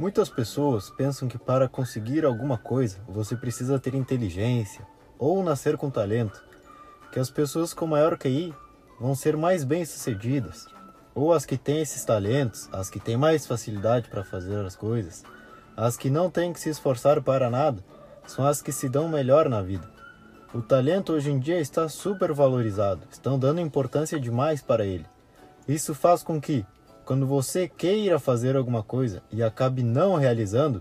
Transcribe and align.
Muitas 0.00 0.30
pessoas 0.30 0.88
pensam 0.88 1.28
que 1.28 1.36
para 1.36 1.68
conseguir 1.68 2.24
alguma 2.24 2.56
coisa 2.56 2.96
você 3.06 3.36
precisa 3.36 3.78
ter 3.78 3.94
inteligência 3.94 4.86
ou 5.18 5.44
nascer 5.44 5.76
com 5.76 5.90
talento, 5.90 6.42
que 7.12 7.20
as 7.20 7.28
pessoas 7.30 7.74
com 7.74 7.86
maior 7.86 8.16
QI 8.16 8.54
vão 8.98 9.14
ser 9.14 9.36
mais 9.36 9.62
bem-sucedidas, 9.62 10.64
ou 11.14 11.34
as 11.34 11.44
que 11.44 11.58
têm 11.58 11.82
esses 11.82 12.02
talentos, 12.02 12.66
as 12.72 12.88
que 12.88 12.98
têm 12.98 13.18
mais 13.18 13.46
facilidade 13.46 14.08
para 14.08 14.24
fazer 14.24 14.64
as 14.64 14.74
coisas, 14.74 15.22
as 15.76 15.98
que 15.98 16.08
não 16.08 16.30
têm 16.30 16.54
que 16.54 16.60
se 16.60 16.70
esforçar 16.70 17.20
para 17.20 17.50
nada, 17.50 17.84
são 18.26 18.46
as 18.46 18.62
que 18.62 18.72
se 18.72 18.88
dão 18.88 19.06
melhor 19.06 19.50
na 19.50 19.60
vida. 19.60 19.86
O 20.54 20.62
talento 20.62 21.12
hoje 21.12 21.30
em 21.30 21.38
dia 21.38 21.60
está 21.60 21.90
super 21.90 22.32
valorizado, 22.32 23.06
estão 23.10 23.38
dando 23.38 23.60
importância 23.60 24.18
demais 24.18 24.62
para 24.62 24.86
ele. 24.86 25.04
Isso 25.68 25.94
faz 25.94 26.22
com 26.22 26.40
que, 26.40 26.64
quando 27.10 27.26
você 27.26 27.66
queira 27.66 28.20
fazer 28.20 28.54
alguma 28.54 28.84
coisa 28.84 29.20
e 29.32 29.42
acabe 29.42 29.82
não 29.82 30.14
realizando, 30.14 30.80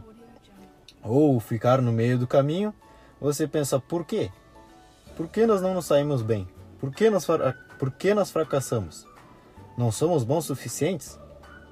ou 1.02 1.40
ficar 1.40 1.82
no 1.82 1.92
meio 1.92 2.20
do 2.20 2.28
caminho, 2.28 2.72
você 3.20 3.48
pensa: 3.48 3.80
por 3.80 4.06
quê? 4.06 4.30
Por 5.18 5.28
que 5.28 5.48
nós 5.48 5.60
não 5.60 5.74
nos 5.74 5.88
saímos 5.88 6.22
bem? 6.22 6.48
Por 6.80 6.94
que 6.94 7.10
nós, 7.10 7.26
por 7.80 7.90
que 7.90 8.14
nós 8.14 8.30
fracassamos? 8.30 9.08
Não 9.76 9.92
somos 9.92 10.24
bons 10.24 10.46
suficientes? 10.46 11.20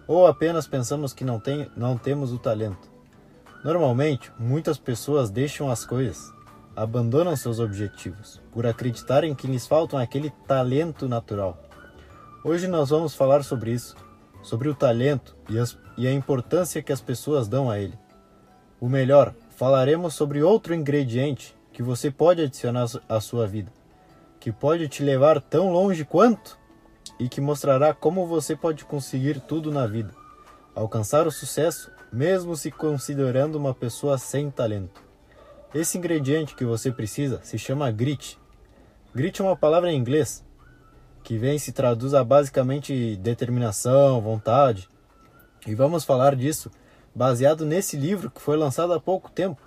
Ou 0.07 0.25
apenas 0.25 0.65
pensamos 0.65 1.13
que 1.13 1.23
não, 1.23 1.39
tem, 1.39 1.69
não 1.77 1.95
temos 1.95 2.33
o 2.33 2.39
talento? 2.39 2.89
Normalmente, 3.63 4.31
muitas 4.39 4.79
pessoas 4.79 5.29
deixam 5.29 5.69
as 5.69 5.85
coisas, 5.85 6.33
abandonam 6.75 7.35
seus 7.35 7.59
objetivos, 7.59 8.41
por 8.51 8.65
acreditarem 8.65 9.35
que 9.35 9.45
lhes 9.45 9.67
faltam 9.67 9.99
aquele 9.99 10.31
talento 10.47 11.07
natural. 11.07 11.61
Hoje 12.43 12.67
nós 12.67 12.89
vamos 12.89 13.13
falar 13.13 13.43
sobre 13.43 13.71
isso, 13.71 13.95
sobre 14.47 14.69
o 14.69 14.73
talento 14.73 15.35
e, 15.49 15.59
as, 15.59 15.77
e 15.97 16.07
a 16.07 16.13
importância 16.13 16.81
que 16.81 16.93
as 16.93 17.01
pessoas 17.01 17.49
dão 17.49 17.69
a 17.69 17.77
ele. 17.77 17.99
O 18.79 18.87
melhor, 18.87 19.33
falaremos 19.57 20.13
sobre 20.13 20.41
outro 20.41 20.73
ingrediente 20.73 21.53
que 21.73 21.83
você 21.83 22.09
pode 22.09 22.41
adicionar 22.41 22.85
à 23.09 23.19
sua 23.19 23.45
vida, 23.45 23.69
que 24.39 24.49
pode 24.49 24.87
te 24.87 25.03
levar 25.03 25.41
tão 25.41 25.69
longe 25.69 26.05
quanto 26.05 26.57
e 27.19 27.27
que 27.27 27.41
mostrará 27.41 27.93
como 27.93 28.25
você 28.25 28.55
pode 28.55 28.85
conseguir 28.85 29.41
tudo 29.41 29.69
na 29.69 29.85
vida, 29.85 30.13
alcançar 30.73 31.27
o 31.27 31.31
sucesso 31.31 31.91
mesmo 32.09 32.55
se 32.55 32.71
considerando 32.71 33.55
uma 33.55 33.73
pessoa 33.73 34.17
sem 34.17 34.49
talento. 34.49 35.01
Esse 35.75 35.97
ingrediente 35.97 36.55
que 36.55 36.63
você 36.63 36.89
precisa 36.89 37.41
se 37.43 37.57
chama 37.57 37.91
grit. 37.91 38.39
Grit 39.13 39.41
é 39.41 39.43
uma 39.43 39.57
palavra 39.57 39.91
em 39.91 39.97
inglês 39.97 40.46
que 41.27 41.37
vem 41.37 41.59
se 41.59 41.73
traduz 41.73 42.13
a 42.13 42.23
basicamente 42.23 43.17
determinação, 43.17 44.21
vontade. 44.21 44.87
E 45.67 45.75
vamos 45.75 46.05
falar 46.05 46.33
disso 46.37 46.71
baseado 47.13 47.65
nesse 47.65 47.97
livro 47.97 48.31
que 48.31 48.39
foi 48.39 48.55
lançado 48.55 48.93
há 48.93 48.99
pouco 48.99 49.29
tempo, 49.29 49.61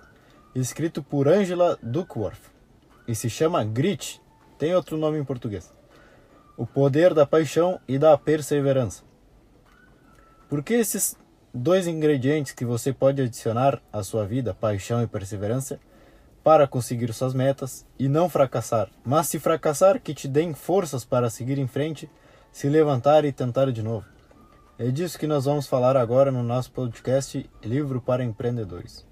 escrito 0.55 1.03
por 1.03 1.27
Angela 1.27 1.77
Duckworth, 1.83 2.49
e 3.07 3.13
se 3.13 3.29
chama 3.29 3.63
Grit, 3.63 4.19
tem 4.57 4.73
outro 4.73 4.97
nome 4.97 5.19
em 5.19 5.23
português. 5.23 5.71
O 6.57 6.65
poder 6.65 7.13
da 7.13 7.27
paixão 7.27 7.79
e 7.87 7.99
da 7.99 8.17
perseverança. 8.17 9.03
Por 10.49 10.63
que 10.63 10.73
esses 10.73 11.15
dois 11.53 11.85
ingredientes 11.85 12.53
que 12.53 12.65
você 12.65 12.91
pode 12.91 13.21
adicionar 13.21 13.79
à 13.93 14.01
sua 14.01 14.25
vida, 14.25 14.55
paixão 14.55 15.03
e 15.03 15.05
perseverança, 15.05 15.79
para 16.43 16.67
conseguir 16.67 17.13
suas 17.13 17.33
metas 17.33 17.85
e 17.99 18.07
não 18.07 18.27
fracassar. 18.27 18.89
Mas 19.05 19.27
se 19.27 19.39
fracassar, 19.39 19.99
que 20.01 20.13
te 20.13 20.27
deem 20.27 20.53
forças 20.53 21.05
para 21.05 21.29
seguir 21.29 21.57
em 21.57 21.67
frente, 21.67 22.09
se 22.51 22.67
levantar 22.67 23.25
e 23.25 23.31
tentar 23.31 23.71
de 23.71 23.83
novo. 23.83 24.05
É 24.77 24.89
disso 24.89 25.19
que 25.19 25.27
nós 25.27 25.45
vamos 25.45 25.67
falar 25.67 25.95
agora 25.95 26.31
no 26.31 26.41
nosso 26.41 26.71
podcast 26.71 27.47
Livro 27.63 28.01
para 28.01 28.23
Empreendedores. 28.23 29.05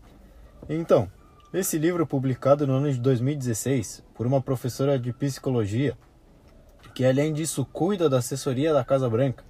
Então, 0.67 1.09
esse 1.53 1.77
livro 1.77 2.05
publicado 2.05 2.66
no 2.66 2.73
ano 2.73 2.91
de 2.91 2.99
2016 2.99 4.03
por 4.16 4.25
uma 4.25 4.41
professora 4.41 4.97
de 4.97 5.14
psicologia, 5.14 5.97
que 6.95 7.05
além 7.05 7.33
disso 7.33 7.65
cuida 7.65 8.09
da 8.09 8.17
assessoria 8.17 8.73
da 8.73 8.83
Casa 8.83 9.09
Branca, 9.09 9.43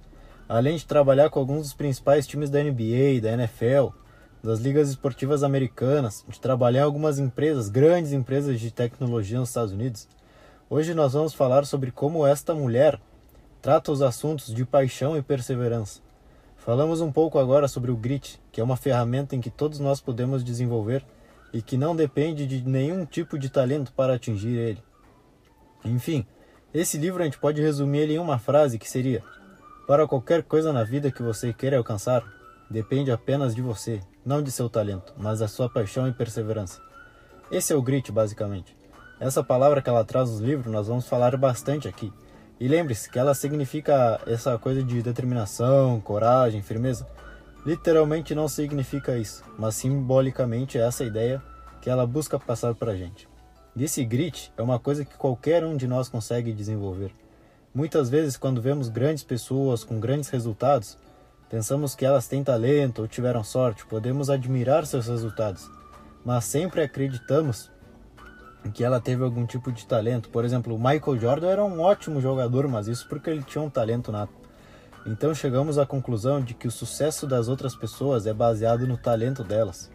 além 0.48 0.76
de 0.76 0.84
trabalhar 0.84 1.30
com 1.30 1.38
alguns 1.38 1.62
dos 1.62 1.74
principais 1.74 2.26
times 2.26 2.50
da 2.50 2.62
NBA, 2.62 3.20
da 3.22 3.32
NFL, 3.32 3.94
das 4.42 4.58
ligas 4.60 4.88
esportivas 4.88 5.42
americanas, 5.42 6.24
de 6.28 6.40
trabalhar 6.40 6.80
em 6.80 6.84
algumas 6.84 7.18
empresas, 7.18 7.68
grandes 7.68 8.12
empresas 8.12 8.58
de 8.58 8.70
tecnologia 8.70 9.38
nos 9.38 9.50
Estados 9.50 9.72
Unidos. 9.72 10.08
Hoje 10.68 10.94
nós 10.94 11.12
vamos 11.12 11.34
falar 11.34 11.66
sobre 11.66 11.90
como 11.90 12.26
esta 12.26 12.54
mulher 12.54 12.98
trata 13.60 13.92
os 13.92 14.00
assuntos 14.00 14.54
de 14.54 14.64
paixão 14.64 15.16
e 15.16 15.22
perseverança. 15.22 16.00
Falamos 16.56 17.00
um 17.00 17.12
pouco 17.12 17.38
agora 17.38 17.68
sobre 17.68 17.90
o 17.90 17.96
grit, 17.96 18.40
que 18.50 18.60
é 18.60 18.64
uma 18.64 18.76
ferramenta 18.76 19.36
em 19.36 19.40
que 19.40 19.50
todos 19.50 19.78
nós 19.78 20.00
podemos 20.00 20.42
desenvolver 20.42 21.04
e 21.52 21.60
que 21.60 21.76
não 21.76 21.94
depende 21.94 22.46
de 22.46 22.62
nenhum 22.62 23.04
tipo 23.04 23.38
de 23.38 23.50
talento 23.50 23.92
para 23.92 24.14
atingir 24.14 24.56
ele. 24.56 24.82
Enfim, 25.84 26.26
esse 26.72 26.96
livro 26.96 27.22
a 27.22 27.24
gente 27.24 27.38
pode 27.38 27.60
resumir 27.60 28.00
ele 28.00 28.14
em 28.14 28.18
uma 28.18 28.38
frase 28.38 28.78
que 28.78 28.88
seria: 28.88 29.22
para 29.86 30.06
qualquer 30.06 30.42
coisa 30.42 30.72
na 30.72 30.84
vida 30.84 31.10
que 31.10 31.22
você 31.22 31.52
queira 31.52 31.78
alcançar, 31.78 32.22
depende 32.70 33.10
apenas 33.10 33.54
de 33.54 33.62
você, 33.62 34.00
não 34.24 34.42
de 34.42 34.50
seu 34.50 34.68
talento, 34.68 35.12
mas 35.16 35.40
da 35.40 35.48
sua 35.48 35.68
paixão 35.68 36.08
e 36.08 36.12
perseverança. 36.12 36.80
Esse 37.50 37.72
é 37.72 37.76
o 37.76 37.82
grit, 37.82 38.12
basicamente. 38.12 38.76
Essa 39.18 39.42
palavra 39.42 39.82
que 39.82 39.88
ela 39.88 40.04
traz 40.04 40.30
nos 40.30 40.40
livros 40.40 40.72
nós 40.72 40.86
vamos 40.86 41.06
falar 41.06 41.36
bastante 41.36 41.86
aqui. 41.86 42.12
E 42.58 42.68
lembre-se 42.68 43.10
que 43.10 43.18
ela 43.18 43.34
significa 43.34 44.20
essa 44.26 44.58
coisa 44.58 44.82
de 44.82 45.02
determinação, 45.02 46.00
coragem, 46.00 46.62
firmeza. 46.62 47.06
Literalmente 47.64 48.34
não 48.34 48.48
significa 48.48 49.16
isso, 49.16 49.42
mas 49.58 49.74
simbolicamente 49.74 50.78
é 50.78 50.86
essa 50.86 51.04
ideia 51.04 51.42
que 51.80 51.90
ela 51.90 52.06
busca 52.06 52.38
passar 52.38 52.74
para 52.74 52.92
a 52.92 52.96
gente. 52.96 53.28
Esse 53.76 54.04
grit 54.04 54.52
é 54.56 54.62
uma 54.62 54.78
coisa 54.78 55.04
que 55.04 55.16
qualquer 55.16 55.64
um 55.64 55.76
de 55.76 55.86
nós 55.86 56.08
consegue 56.08 56.52
desenvolver. 56.52 57.12
Muitas 57.74 58.10
vezes, 58.10 58.36
quando 58.36 58.60
vemos 58.60 58.88
grandes 58.88 59.22
pessoas 59.22 59.84
com 59.84 60.00
grandes 60.00 60.28
resultados, 60.28 60.98
pensamos 61.50 61.94
que 61.94 62.06
elas 62.06 62.26
têm 62.26 62.42
talento 62.42 63.02
ou 63.02 63.08
tiveram 63.08 63.44
sorte, 63.44 63.84
podemos 63.84 64.30
admirar 64.30 64.86
seus 64.86 65.08
resultados, 65.08 65.70
mas 66.24 66.44
sempre 66.44 66.82
acreditamos 66.82 67.70
que 68.72 68.84
ela 68.84 69.00
teve 69.00 69.24
algum 69.24 69.44
tipo 69.44 69.72
de 69.72 69.86
talento. 69.86 70.28
Por 70.28 70.44
exemplo, 70.44 70.74
o 70.74 70.78
Michael 70.78 71.18
Jordan 71.18 71.48
era 71.48 71.64
um 71.64 71.80
ótimo 71.80 72.20
jogador, 72.20 72.68
mas 72.68 72.88
isso 72.88 73.08
porque 73.08 73.30
ele 73.30 73.42
tinha 73.42 73.62
um 73.62 73.70
talento 73.70 74.12
nato. 74.12 74.32
Então 75.06 75.34
chegamos 75.34 75.78
à 75.78 75.86
conclusão 75.86 76.40
de 76.40 76.52
que 76.52 76.68
o 76.68 76.70
sucesso 76.70 77.26
das 77.26 77.48
outras 77.48 77.74
pessoas 77.74 78.26
é 78.26 78.34
baseado 78.34 78.86
no 78.86 78.98
talento 78.98 79.42
delas. 79.42 79.90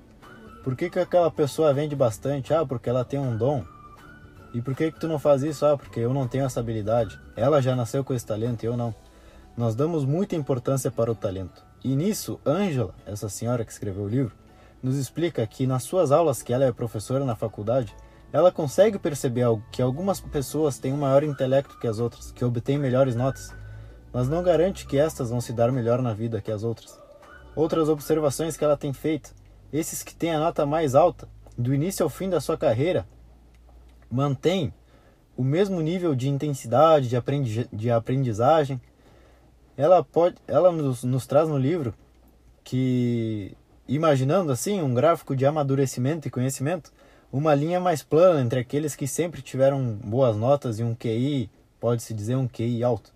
Por 0.63 0.75
que, 0.75 0.89
que 0.89 0.99
aquela 0.99 1.29
pessoa 1.29 1.73
vende 1.73 1.95
bastante? 1.95 2.53
Ah, 2.53 2.65
porque 2.65 2.89
ela 2.89 3.05
tem 3.05 3.19
um 3.19 3.37
dom. 3.37 3.63
E 4.51 4.61
por 4.61 4.73
que 4.73 4.91
que 4.91 4.99
tu 4.99 5.07
não 5.07 5.19
faz 5.19 5.43
isso? 5.43 5.63
Ah, 5.63 5.77
porque 5.77 5.99
eu 5.99 6.11
não 6.11 6.27
tenho 6.27 6.45
essa 6.45 6.59
habilidade. 6.59 7.19
Ela 7.35 7.61
já 7.61 7.75
nasceu 7.75 8.03
com 8.03 8.15
esse 8.15 8.25
talento 8.25 8.63
e 8.63 8.65
eu 8.65 8.75
não. 8.75 8.95
Nós 9.57 9.73
damos 9.73 10.03
muita 10.03 10.35
importância 10.35 10.91
para 10.91 11.11
o 11.11 11.15
talento. 11.15 11.65
E 11.83 11.95
nisso, 11.95 12.39
Angela, 12.45 12.93
essa 13.05 13.29
senhora 13.29 13.63
que 13.63 13.71
escreveu 13.71 14.03
o 14.03 14.09
livro, 14.09 14.35
nos 14.83 14.97
explica 14.97 15.47
que 15.47 15.65
nas 15.65 15.83
suas 15.83 16.11
aulas, 16.11 16.43
que 16.43 16.53
ela 16.53 16.65
é 16.65 16.71
professora 16.71 17.23
na 17.23 17.35
faculdade, 17.35 17.95
ela 18.33 18.51
consegue 18.51 18.99
perceber 18.99 19.45
que 19.71 19.81
algumas 19.81 20.19
pessoas 20.19 20.77
têm 20.77 20.91
um 20.91 20.97
maior 20.97 21.23
intelecto 21.23 21.79
que 21.79 21.87
as 21.87 21.99
outras, 21.99 22.31
que 22.31 22.43
obtêm 22.43 22.77
melhores 22.77 23.15
notas, 23.15 23.55
mas 24.11 24.27
não 24.27 24.43
garante 24.43 24.85
que 24.85 24.97
estas 24.97 25.29
vão 25.29 25.39
se 25.39 25.53
dar 25.53 25.71
melhor 25.71 26.01
na 26.01 26.13
vida 26.13 26.41
que 26.41 26.51
as 26.51 26.63
outras. 26.63 26.99
Outras 27.55 27.87
observações 27.87 28.57
que 28.57 28.63
ela 28.63 28.75
tem 28.75 28.91
feito, 28.91 29.33
esses 29.71 30.03
que 30.03 30.13
têm 30.13 30.35
a 30.35 30.39
nota 30.39 30.65
mais 30.65 30.95
alta, 30.95 31.29
do 31.57 31.73
início 31.73 32.03
ao 32.03 32.09
fim 32.09 32.29
da 32.29 32.41
sua 32.41 32.57
carreira, 32.57 33.07
mantém 34.11 34.73
o 35.37 35.43
mesmo 35.43 35.79
nível 35.79 36.13
de 36.13 36.27
intensidade, 36.27 37.09
de 37.71 37.89
aprendizagem. 37.89 38.81
Ela, 39.77 40.03
pode, 40.03 40.37
ela 40.47 40.71
nos, 40.71 41.03
nos 41.03 41.27
traz 41.27 41.49
no 41.49 41.57
livro 41.57 41.93
que, 42.63 43.55
imaginando 43.87 44.51
assim 44.51 44.81
um 44.81 44.93
gráfico 44.93 45.35
de 45.35 45.45
amadurecimento 45.45 46.27
e 46.27 46.31
conhecimento, 46.31 46.91
uma 47.31 47.53
linha 47.53 47.79
mais 47.79 48.01
plana 48.01 48.41
entre 48.41 48.59
aqueles 48.59 48.95
que 48.95 49.07
sempre 49.07 49.41
tiveram 49.41 49.83
boas 50.03 50.37
notas 50.37 50.79
e 50.79 50.83
um 50.83 50.95
QI, 50.95 51.49
pode-se 51.79 52.13
dizer 52.13 52.35
um 52.35 52.47
QI 52.47 52.83
alto. 52.83 53.11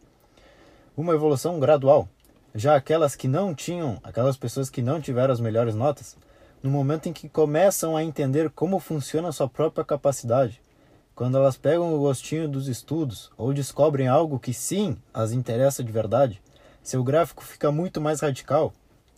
Uma 0.97 1.13
evolução 1.13 1.59
gradual. 1.59 2.09
Já 2.53 2.75
aquelas 2.75 3.15
que 3.15 3.27
não 3.27 3.55
tinham, 3.55 3.97
aquelas 4.03 4.35
pessoas 4.35 4.69
que 4.69 4.81
não 4.81 5.00
tiveram 5.00 5.33
as 5.33 5.39
melhores 5.39 5.75
notas, 5.75 6.17
no 6.62 6.69
momento 6.69 7.07
em 7.07 7.13
que 7.13 7.29
começam 7.29 7.95
a 7.95 8.03
entender 8.03 8.50
como 8.50 8.79
funciona 8.79 9.29
a 9.29 9.31
sua 9.31 9.47
própria 9.47 9.85
capacidade, 9.85 10.62
quando 11.15 11.38
elas 11.38 11.57
pegam 11.57 11.94
o 11.94 12.00
gostinho 12.00 12.50
dos 12.50 12.67
estudos 12.67 13.31
ou 13.38 13.53
descobrem 13.53 14.07
algo 14.07 14.39
que 14.39 14.53
sim 14.53 14.97
as 15.13 15.31
interessa 15.31 15.83
de 15.83 15.91
verdade, 15.91 16.41
seu 16.89 17.03
gráfico 17.03 17.44
fica 17.44 17.71
muito 17.71 18.01
mais 18.01 18.21
radical. 18.21 18.74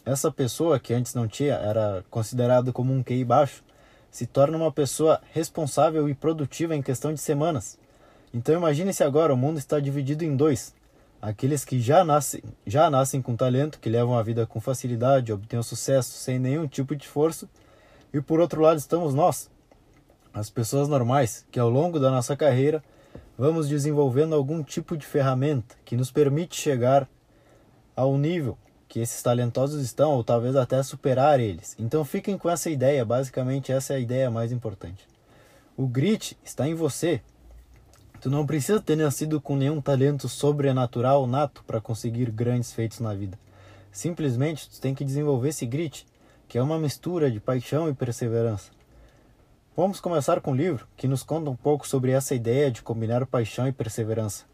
Essa 0.06 0.29
pessoa 0.29 0.77
que 0.77 0.94
antes 0.94 1.13
não 1.13 1.25
tinha, 1.25 1.53
era 1.53 2.03
considerado 2.09 2.73
como 2.73 2.94
um 2.94 3.01
QI 3.01 3.23
baixo, 3.23 3.63
se 4.12 4.25
torna 4.25 4.57
uma 4.57 4.71
pessoa 4.73 5.21
responsável 5.31 6.09
e 6.09 6.13
produtiva 6.13 6.75
em 6.75 6.81
questão 6.81 7.13
de 7.13 7.21
semanas. 7.21 7.79
Então 8.33 8.56
imagine 8.56 8.94
se 8.94 9.06
agora 9.06 9.33
o 9.33 9.38
mundo 9.38 9.57
está 9.57 9.79
dividido 9.79 10.25
em 10.25 10.35
dois. 10.35 10.75
Aqueles 11.21 11.63
que 11.63 11.79
já 11.79 12.03
nascem, 12.03 12.44
já 12.68 12.89
nascem 12.89 13.21
com 13.21 13.38
talento, 13.38 13.79
que 13.79 13.89
levam 13.89 14.18
a 14.18 14.23
vida 14.23 14.45
com 14.45 14.59
facilidade, 14.59 15.31
obtêm 15.31 15.63
sucesso 15.63 16.12
sem 16.12 16.38
nenhum 16.38 16.68
tipo 16.68 16.94
de 16.94 17.06
esforço. 17.06 17.47
E 18.13 18.19
por 18.19 18.41
outro 18.41 18.59
lado 18.59 18.79
estamos 18.79 19.13
nós, 19.13 19.50
as 20.33 20.50
pessoas 20.50 20.89
normais, 20.89 21.45
que 21.50 21.59
ao 21.59 21.69
longo 21.69 22.01
da 22.01 22.12
nossa 22.12 22.35
carreira 22.35 22.83
vamos 23.38 23.69
desenvolvendo 23.69 24.35
algum 24.35 24.62
tipo 24.62 24.97
de 24.97 25.06
ferramenta 25.06 25.75
que 25.85 25.95
nos 25.95 26.12
permite 26.12 26.59
chegar 26.59 27.07
ao 27.95 28.17
nível 28.17 28.57
que 28.88 28.99
esses 28.99 29.21
talentosos 29.21 29.81
estão, 29.81 30.11
ou 30.11 30.23
talvez 30.23 30.55
até 30.55 30.81
superar 30.83 31.39
eles. 31.39 31.75
Então 31.79 32.03
fiquem 32.03 32.38
com 32.38 32.49
essa 32.49 32.69
ideia, 32.69 33.05
basicamente 33.05 33.71
essa 33.71 33.93
é 33.93 33.97
a 33.97 33.99
ideia 33.99 34.29
mais 34.29 34.51
importante. 34.51 35.07
O 35.77 35.88
grit 35.88 36.38
está 36.43 36.67
em 36.67 36.73
você, 36.73 37.21
Tu 38.21 38.29
não 38.29 38.45
precisa 38.45 38.79
ter 38.79 38.95
nascido 38.95 39.41
com 39.41 39.55
nenhum 39.55 39.81
talento 39.81 40.29
sobrenatural 40.29 41.25
nato 41.25 41.63
para 41.65 41.81
conseguir 41.81 42.29
grandes 42.29 42.71
feitos 42.71 42.99
na 42.99 43.15
vida. 43.15 43.35
Simplesmente 43.91 44.69
tu 44.69 44.79
tem 44.79 44.94
que 44.94 45.03
desenvolver 45.03 45.49
esse 45.49 45.65
grit, 45.65 46.05
que 46.47 46.55
é 46.55 46.61
uma 46.61 46.77
mistura 46.77 47.31
de 47.31 47.39
paixão 47.39 47.89
e 47.89 47.95
perseverança. 47.95 48.69
Vamos 49.75 49.99
começar 49.99 50.39
com 50.39 50.51
um 50.51 50.55
livro 50.55 50.87
que 50.95 51.07
nos 51.07 51.23
conta 51.23 51.49
um 51.49 51.55
pouco 51.55 51.87
sobre 51.87 52.11
essa 52.11 52.35
ideia 52.35 52.69
de 52.69 52.83
combinar 52.83 53.25
paixão 53.25 53.67
e 53.67 53.71
perseverança. 53.71 54.45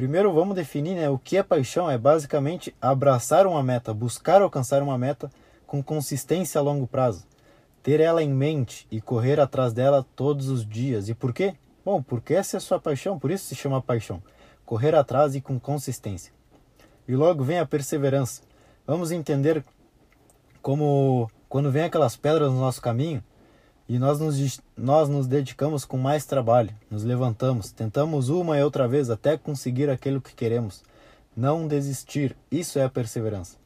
Primeiro 0.00 0.32
vamos 0.32 0.54
definir 0.54 0.94
né, 0.94 1.10
o 1.10 1.18
que 1.18 1.36
é 1.36 1.42
paixão. 1.42 1.90
É 1.90 1.98
basicamente 1.98 2.74
abraçar 2.80 3.46
uma 3.46 3.62
meta, 3.62 3.92
buscar 3.92 4.40
alcançar 4.40 4.82
uma 4.82 4.96
meta 4.96 5.30
com 5.66 5.82
consistência 5.82 6.58
a 6.58 6.62
longo 6.62 6.86
prazo. 6.86 7.26
Ter 7.82 8.00
ela 8.00 8.22
em 8.22 8.32
mente 8.32 8.86
e 8.90 8.98
correr 8.98 9.38
atrás 9.38 9.74
dela 9.74 10.06
todos 10.16 10.48
os 10.48 10.66
dias. 10.66 11.10
E 11.10 11.14
por 11.14 11.34
quê? 11.34 11.54
Bom, 11.84 12.02
porque 12.02 12.32
essa 12.32 12.56
é 12.56 12.58
a 12.58 12.60
sua 12.62 12.80
paixão, 12.80 13.18
por 13.18 13.30
isso 13.30 13.44
se 13.44 13.54
chama 13.54 13.82
paixão. 13.82 14.22
Correr 14.64 14.94
atrás 14.94 15.34
e 15.34 15.40
com 15.42 15.60
consistência. 15.60 16.32
E 17.06 17.14
logo 17.14 17.44
vem 17.44 17.58
a 17.58 17.66
perseverança. 17.66 18.40
Vamos 18.86 19.12
entender 19.12 19.62
como 20.62 21.30
quando 21.46 21.70
vem 21.70 21.82
aquelas 21.82 22.16
pedras 22.16 22.50
no 22.50 22.58
nosso 22.58 22.80
caminho 22.80 23.22
e 23.90 23.98
nós 23.98 24.20
nos, 24.20 24.60
nós 24.76 25.08
nos 25.08 25.26
dedicamos 25.26 25.84
com 25.84 25.98
mais 25.98 26.24
trabalho, 26.24 26.70
nos 26.88 27.02
levantamos, 27.02 27.72
tentamos 27.72 28.28
uma 28.28 28.56
e 28.56 28.62
outra 28.62 28.86
vez 28.86 29.10
até 29.10 29.36
conseguir 29.36 29.90
aquilo 29.90 30.20
que 30.20 30.32
queremos. 30.32 30.84
Não 31.36 31.66
desistir, 31.66 32.36
isso 32.52 32.78
é 32.78 32.84
a 32.84 32.88
perseverança. 32.88 33.56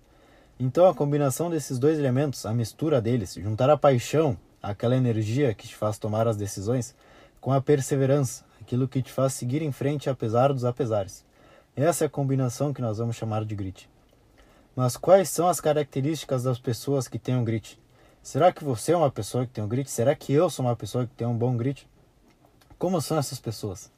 Então 0.59 0.87
a 0.87 0.94
combinação 0.94 1.50
desses 1.50 1.79
dois 1.79 1.99
elementos, 1.99 2.47
a 2.47 2.55
mistura 2.55 3.03
deles, 3.03 3.35
juntar 3.35 3.69
a 3.69 3.76
paixão, 3.76 4.35
aquela 4.62 4.97
energia 4.97 5.53
que 5.53 5.69
te 5.69 5.76
faz 5.76 5.99
tomar 5.99 6.27
as 6.27 6.38
decisões, 6.38 6.94
com 7.38 7.53
a 7.53 7.61
perseverança, 7.61 8.47
aquilo 8.62 8.88
que 8.88 9.03
te 9.03 9.12
faz 9.12 9.35
seguir 9.35 9.61
em 9.61 9.73
frente 9.73 10.09
apesar 10.09 10.55
dos 10.55 10.65
apesares. 10.65 11.23
Essa 11.77 12.05
é 12.05 12.06
a 12.06 12.11
combinação 12.11 12.73
que 12.73 12.81
nós 12.81 12.97
vamos 12.97 13.17
chamar 13.17 13.44
de 13.44 13.55
grit. 13.55 13.91
Mas 14.75 14.97
quais 14.97 15.29
são 15.29 15.47
as 15.47 15.61
características 15.61 16.44
das 16.44 16.59
pessoas 16.59 17.06
que 17.06 17.19
têm 17.19 17.37
um 17.37 17.44
grit? 17.44 17.79
Será 18.25 18.50
que 18.50 18.65
você 18.65 18.93
é 18.93 18.97
uma 18.97 19.11
pessoa 19.11 19.44
que 19.44 19.53
tem 19.53 19.62
um 19.62 19.69
grit? 19.69 19.91
Será 19.91 20.15
que 20.15 20.32
eu 20.32 20.49
sou 20.49 20.65
uma 20.65 20.75
pessoa 20.75 21.06
que 21.06 21.12
tem 21.12 21.26
um 21.26 21.37
bom 21.37 21.55
grit? 21.59 21.87
Como 22.79 22.99
são 22.99 23.19
essas 23.19 23.38
pessoas? 23.38 23.93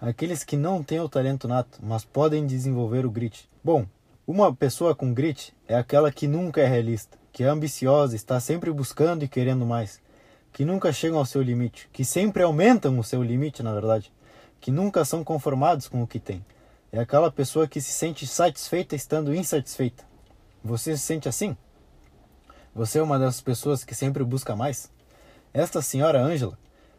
Aqueles 0.00 0.42
que 0.42 0.56
não 0.56 0.82
têm 0.82 0.98
o 0.98 1.08
talento 1.08 1.46
nato, 1.46 1.78
mas 1.80 2.04
podem 2.04 2.48
desenvolver 2.48 3.06
o 3.06 3.10
grit. 3.12 3.48
Bom, 3.62 3.86
uma 4.26 4.52
pessoa 4.52 4.92
com 4.92 5.14
grit 5.14 5.54
é 5.68 5.76
aquela 5.76 6.10
que 6.10 6.26
nunca 6.26 6.60
é 6.60 6.66
realista, 6.66 7.16
que 7.32 7.44
é 7.44 7.46
ambiciosa, 7.46 8.16
está 8.16 8.40
sempre 8.40 8.72
buscando 8.72 9.22
e 9.22 9.28
querendo 9.28 9.64
mais 9.64 10.00
que 10.52 10.64
nunca 10.64 10.92
chegam 10.92 11.20
ao 11.20 11.24
seu 11.24 11.40
limite, 11.40 11.88
que 11.92 12.04
sempre 12.04 12.42
aumentam 12.42 12.98
o 12.98 13.04
seu 13.04 13.22
limite, 13.22 13.62
na 13.62 13.72
verdade, 13.72 14.12
que 14.60 14.72
nunca 14.72 15.04
são 15.04 15.22
conformados 15.22 15.86
com 15.86 16.02
o 16.02 16.08
que 16.08 16.18
tem. 16.18 16.44
É 16.90 16.98
aquela 16.98 17.30
pessoa 17.30 17.68
que 17.68 17.80
se 17.80 17.92
sente 17.92 18.26
satisfeita 18.26 18.96
estando 18.96 19.32
insatisfeita. 19.32 20.02
Você 20.64 20.96
se 20.96 21.04
sente 21.04 21.28
assim? 21.28 21.56
Você 22.72 23.00
é 23.00 23.02
uma 23.02 23.18
das 23.18 23.40
pessoas 23.40 23.82
que 23.82 23.96
sempre 23.96 24.22
busca 24.22 24.54
mais? 24.54 24.88
Esta 25.52 25.82
senhora 25.82 26.22
Ângela, 26.22 26.56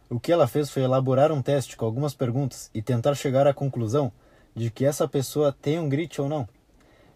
o 0.09 0.19
que 0.19 0.29
ela 0.29 0.45
fez 0.45 0.69
foi 0.69 0.83
elaborar 0.83 1.31
um 1.31 1.41
teste 1.41 1.77
com 1.77 1.85
algumas 1.85 2.13
perguntas 2.13 2.69
e 2.73 2.81
tentar 2.81 3.15
chegar 3.15 3.47
à 3.47 3.53
conclusão 3.53 4.12
de 4.53 4.69
que 4.69 4.83
essa 4.83 5.07
pessoa 5.07 5.56
tem 5.62 5.79
um 5.79 5.88
grit 5.88 6.19
ou 6.19 6.27
não. 6.27 6.47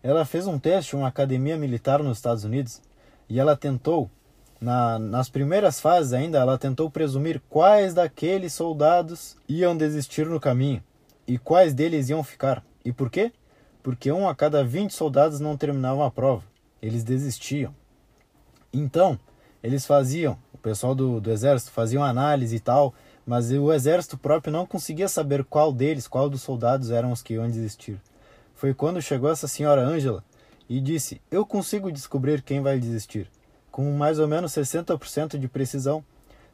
Ela 0.01 0.23
fez 0.23 0.47
um 0.47 0.57
teste 0.57 0.95
em 0.95 0.99
uma 0.99 1.09
academia 1.09 1.57
militar 1.57 2.01
nos 2.01 2.17
Estados 2.17 2.45
Unidos 2.45 2.81
e 3.27 3.41
ela 3.41 3.57
tentou 3.57 4.09
na, 4.61 4.97
nas 4.97 5.27
primeiras 5.27 5.81
fases 5.81 6.13
ainda, 6.13 6.39
ela 6.39 6.57
tentou 6.57 6.89
presumir 6.89 7.41
quais 7.49 7.93
daqueles 7.93 8.53
soldados 8.53 9.35
iam 9.49 9.75
desistir 9.75 10.27
no 10.27 10.39
caminho 10.39 10.81
e 11.27 11.37
quais 11.37 11.73
deles 11.73 12.07
iam 12.07 12.23
ficar. 12.23 12.63
E 12.85 12.93
por 12.93 13.09
quê? 13.09 13.33
Porque 13.83 14.13
um 14.13 14.29
a 14.29 14.33
cada 14.33 14.63
20 14.63 14.91
soldados 14.91 15.41
não 15.41 15.57
terminavam 15.57 16.05
a 16.05 16.09
prova. 16.09 16.43
Eles 16.81 17.03
desistiam. 17.03 17.75
Então, 18.77 19.19
eles 19.63 19.85
faziam, 19.85 20.37
o 20.53 20.57
pessoal 20.57 20.93
do, 20.93 21.19
do 21.21 21.31
exército 21.31 21.71
faziam 21.71 22.03
análise 22.03 22.55
e 22.55 22.59
tal, 22.59 22.93
mas 23.25 23.51
o 23.51 23.71
exército 23.71 24.17
próprio 24.17 24.53
não 24.53 24.65
conseguia 24.65 25.07
saber 25.07 25.43
qual 25.43 25.71
deles, 25.71 26.07
qual 26.07 26.29
dos 26.29 26.41
soldados 26.41 26.91
eram 26.91 27.11
os 27.11 27.21
que 27.21 27.33
iam 27.33 27.47
desistir. 27.47 27.99
Foi 28.53 28.73
quando 28.73 29.01
chegou 29.01 29.31
essa 29.31 29.47
senhora 29.47 29.81
Ângela 29.81 30.23
e 30.69 30.79
disse: 30.79 31.21
Eu 31.31 31.45
consigo 31.45 31.91
descobrir 31.91 32.41
quem 32.41 32.61
vai 32.61 32.79
desistir 32.79 33.29
com 33.75 33.91
mais 33.91 34.19
ou 34.19 34.27
menos 34.27 34.53
60% 34.53 35.37
de 35.37 35.49
precisão 35.49 36.01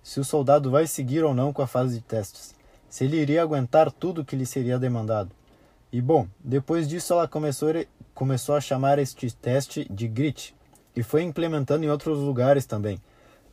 se 0.02 0.20
o 0.20 0.24
soldado 0.24 0.72
vai 0.72 0.88
seguir 0.88 1.24
ou 1.24 1.36
não 1.36 1.54
com 1.54 1.62
a 1.62 1.68
fase 1.68 1.98
de 1.98 2.02
testes, 2.02 2.56
se 2.90 3.04
ele 3.04 3.18
iria 3.18 3.44
aguentar 3.44 3.92
tudo 3.92 4.26
que 4.26 4.36
lhe 4.36 4.46
seria 4.46 4.80
demandado. 4.80 5.30
E 5.92 6.02
bom, 6.02 6.28
depois 6.40 6.90
disso 6.90 7.14
ela 7.14 7.28
começou, 7.28 7.70
começou 8.16 8.56
a 8.56 8.62
chamar 8.62 8.98
este 8.98 9.36
teste 9.36 9.86
de 9.88 10.08
GRIT 10.08 10.56
e 10.96 11.04
foi 11.04 11.24
implementando 11.24 11.86
em 11.86 11.90
outros 11.90 12.20
lugares 12.20 12.66
também, 12.66 13.02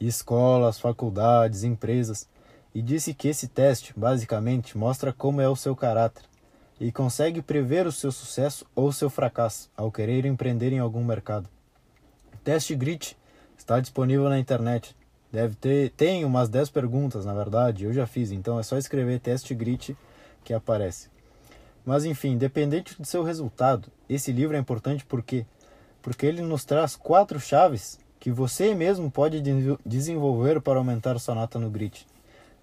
escolas, 0.01 0.79
faculdades, 0.79 1.65
empresas, 1.65 2.29
e 2.75 2.83
disse 2.83 3.15
que 3.15 3.29
esse 3.29 3.49
teste 3.49 3.93
basicamente 3.97 4.77
mostra 4.77 5.13
como 5.13 5.41
é 5.41 5.49
o 5.49 5.57
seu 5.57 5.75
caráter 5.75 6.25
e 6.81 6.93
consegue 6.93 7.43
prever 7.43 7.87
o 7.87 7.93
seu 7.93 8.13
sucesso 8.13 8.65
ou 8.75 8.93
seu 8.93 9.11
fracasso 9.11 9.71
ao 9.77 9.91
querer 9.91 10.25
empreender 10.25 10.73
em 10.73 10.79
algum 10.79 11.05
mercado. 11.05 11.49
O 12.33 12.37
teste 12.39 12.75
GRIT 12.75 13.17
Está 13.59 13.81
disponível 13.81 14.29
na 14.29 14.39
internet. 14.39 14.97
Deve 15.31 15.57
ter, 15.57 15.91
tem 15.91 16.25
umas 16.25 16.49
10 16.49 16.71
perguntas, 16.71 17.27
na 17.27 17.35
verdade, 17.35 17.85
eu 17.85 17.93
já 17.93 18.07
fiz, 18.07 18.31
então 18.31 18.59
é 18.59 18.63
só 18.63 18.79
escrever 18.79 19.19
teste 19.19 19.53
grit 19.55 19.95
que 20.43 20.55
aparece. 20.55 21.11
Mas 21.85 22.05
enfim, 22.05 22.31
independente 22.31 22.97
do 22.97 23.07
seu 23.07 23.23
resultado, 23.23 23.91
esse 24.09 24.33
livro 24.33 24.57
é 24.57 24.61
importante 24.61 25.05
porque 25.05 25.45
porque 26.09 26.25
ele 26.25 26.41
nos 26.41 26.65
traz 26.65 26.97
quatro 26.97 27.39
chaves 27.39 28.01
que 28.19 28.33
você 28.33 28.75
mesmo 28.75 29.11
pode 29.11 29.43
desenvolver 29.85 30.59
para 30.59 30.79
aumentar 30.79 31.19
sua 31.19 31.35
nota 31.35 31.59
no 31.59 31.69
grit. 31.69 32.07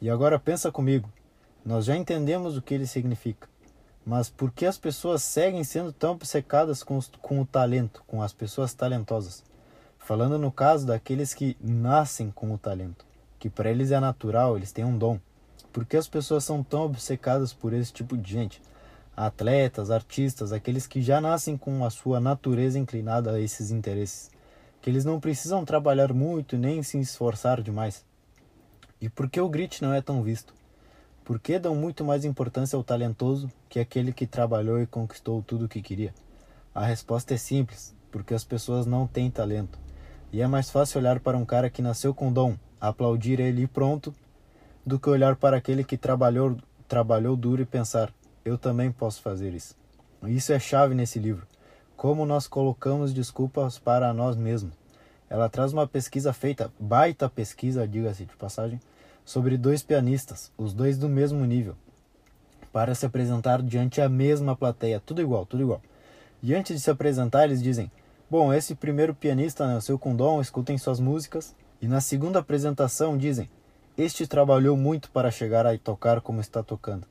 E 0.02 0.10
agora 0.10 0.40
pensa 0.40 0.72
comigo. 0.72 1.08
Nós 1.64 1.86
já 1.86 1.96
entendemos 1.96 2.58
o 2.58 2.62
que 2.64 2.74
ele 2.74 2.88
significa. 2.88 3.48
Mas 4.04 4.32
por 4.32 4.50
que 4.50 4.66
as 4.66 4.80
pessoas 4.80 5.22
seguem 5.22 5.64
sendo 5.64 5.94
tão 5.94 6.14
obcecadas 6.14 6.82
com, 6.82 7.00
com 7.22 7.40
o 7.40 7.46
talento, 7.46 8.04
com 8.08 8.20
as 8.20 8.34
pessoas 8.34 8.74
talentosas? 8.74 9.44
Falando 10.00 10.40
no 10.40 10.52
caso 10.52 10.88
daqueles 10.88 11.36
que 11.36 11.56
nascem 11.62 12.32
com 12.32 12.52
o 12.52 12.58
talento, 12.58 13.06
que 13.38 13.48
para 13.48 13.70
eles 13.70 13.92
é 13.92 14.00
natural, 14.00 14.58
eles 14.58 14.72
têm 14.72 14.86
um 14.86 14.98
dom. 14.98 15.20
Por 15.72 15.86
que 15.86 15.98
as 15.98 16.08
pessoas 16.08 16.44
são 16.44 16.64
tão 16.64 16.82
obcecadas 16.82 17.54
por 17.54 17.74
esse 17.74 17.94
tipo 17.94 18.18
de 18.18 18.34
gente? 18.34 18.60
Atletas, 19.16 19.90
artistas, 19.92 20.52
aqueles 20.52 20.86
que 20.86 21.02
já 21.02 21.22
nascem 21.22 21.56
com 21.56 21.86
a 21.86 21.90
sua 21.90 22.20
natureza 22.20 22.78
inclinada 22.78 23.32
a 23.32 23.40
esses 23.40 23.72
interesses, 23.72 24.30
que 24.82 24.90
eles 24.90 25.06
não 25.06 25.20
precisam 25.20 25.64
trabalhar 25.64 26.14
muito 26.14 26.58
nem 26.58 26.84
se 26.84 27.00
esforçar 27.00 27.62
demais. 27.62 28.06
E 29.00 29.08
por 29.08 29.30
que 29.30 29.40
o 29.40 29.48
grit 29.48 29.82
não 29.82 29.94
é 29.94 30.02
tão 30.02 30.22
visto? 30.22 30.54
Por 31.24 31.40
que 31.40 31.58
dão 31.58 31.76
muito 31.76 32.04
mais 32.04 32.26
importância 32.26 32.76
ao 32.76 32.84
talentoso 32.84 33.50
que 33.70 33.80
aquele 33.80 34.12
que 34.12 34.28
trabalhou 34.28 34.82
e 34.82 34.86
conquistou 34.86 35.42
tudo 35.42 35.66
o 35.66 35.70
que 35.70 35.82
queria? 35.82 36.14
A 36.74 36.86
resposta 36.86 37.34
é 37.34 37.38
simples: 37.38 37.96
porque 38.12 38.34
as 38.34 38.44
pessoas 38.44 38.86
não 38.86 39.08
têm 39.08 39.32
talento. 39.32 39.80
E 40.32 40.42
é 40.42 40.48
mais 40.48 40.70
fácil 40.70 41.00
olhar 41.00 41.20
para 41.20 41.38
um 41.38 41.46
cara 41.46 41.70
que 41.70 41.82
nasceu 41.82 42.14
com 42.14 42.32
dom, 42.32 42.58
aplaudir 42.80 43.40
ele 43.40 43.64
e 43.64 43.68
pronto, 43.68 44.14
do 44.86 45.00
que 45.00 45.10
olhar 45.10 45.36
para 45.36 45.58
aquele 45.58 45.84
que 45.84 45.98
trabalhou, 45.98 46.58
trabalhou 46.88 47.36
duro 47.36 47.62
e 47.62 47.66
pensar: 47.66 48.14
eu 48.46 48.60
também 48.60 48.92
posso 48.92 49.24
fazer 49.24 49.56
isso. 49.56 49.76
Isso 50.24 50.54
é 50.54 50.60
chave 50.60 50.94
nesse 50.94 51.18
livro. 51.18 51.48
Como 51.98 52.28
nós 52.28 52.48
colocamos 52.48 53.12
desculpas 53.12 53.80
para 53.80 54.14
nós 54.14 54.36
mesmos. 54.36 54.76
Ela 55.28 55.50
traz 55.50 55.74
uma 55.74 55.88
pesquisa 55.88 56.32
feita, 56.32 56.72
baita 56.80 57.28
pesquisa, 57.28 57.88
diga-se 57.88 58.26
de 58.26 58.36
passagem, 58.36 58.80
sobre 59.26 59.58
dois 59.58 59.82
pianistas, 59.82 60.52
os 60.56 60.72
dois 60.72 61.00
do 61.00 61.10
mesmo 61.10 61.44
nível, 61.44 61.76
para 62.72 62.94
se 62.94 63.08
apresentar 63.08 63.64
diante 63.64 64.00
a 64.00 64.08
mesma 64.08 64.56
plateia, 64.56 65.02
tudo 65.04 65.20
igual, 65.20 65.48
tudo 65.48 65.64
igual. 65.64 65.82
E 66.44 66.54
antes 66.54 66.76
de 66.76 66.82
se 66.84 66.92
apresentar, 66.92 67.46
eles 67.46 67.64
dizem: 67.64 67.92
Bom, 68.30 68.54
esse 68.54 68.76
primeiro 68.76 69.16
pianista 69.16 69.66
nasceu 69.66 69.98
com 69.98 70.16
dom, 70.16 70.40
escutem 70.40 70.78
suas 70.78 71.00
músicas. 71.00 71.56
E 71.82 71.88
na 71.88 72.00
segunda 72.00 72.38
apresentação 72.38 73.18
dizem: 73.18 73.50
Este 73.98 74.28
trabalhou 74.28 74.78
muito 74.78 75.10
para 75.10 75.32
chegar 75.32 75.66
a 75.66 75.76
tocar 75.80 76.22
como 76.22 76.40
está 76.40 76.62
tocando. 76.62 77.08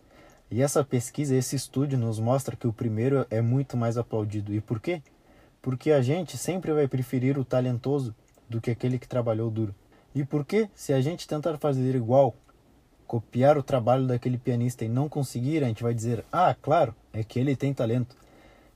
E 0.50 0.62
essa 0.62 0.84
pesquisa, 0.84 1.34
esse 1.34 1.56
estudo 1.56 1.96
nos 1.96 2.20
mostra 2.20 2.56
que 2.56 2.66
o 2.66 2.72
primeiro 2.72 3.26
é 3.30 3.40
muito 3.40 3.76
mais 3.76 3.96
aplaudido. 3.96 4.54
E 4.54 4.60
por 4.60 4.80
quê? 4.80 5.02
Porque 5.60 5.90
a 5.90 6.02
gente 6.02 6.36
sempre 6.36 6.72
vai 6.72 6.86
preferir 6.86 7.38
o 7.38 7.44
talentoso 7.44 8.14
do 8.48 8.60
que 8.60 8.70
aquele 8.70 8.98
que 8.98 9.08
trabalhou 9.08 9.50
duro. 9.50 9.74
E 10.14 10.24
por 10.24 10.44
quê? 10.44 10.68
Se 10.74 10.92
a 10.92 11.00
gente 11.00 11.26
tentar 11.26 11.58
fazer 11.58 11.94
igual, 11.94 12.34
copiar 13.06 13.58
o 13.58 13.62
trabalho 13.62 14.06
daquele 14.06 14.38
pianista 14.38 14.84
e 14.84 14.88
não 14.88 15.08
conseguir, 15.08 15.64
a 15.64 15.66
gente 15.66 15.82
vai 15.82 15.94
dizer: 15.94 16.24
"Ah, 16.30 16.54
claro, 16.60 16.94
é 17.12 17.24
que 17.24 17.38
ele 17.38 17.56
tem 17.56 17.74
talento". 17.74 18.16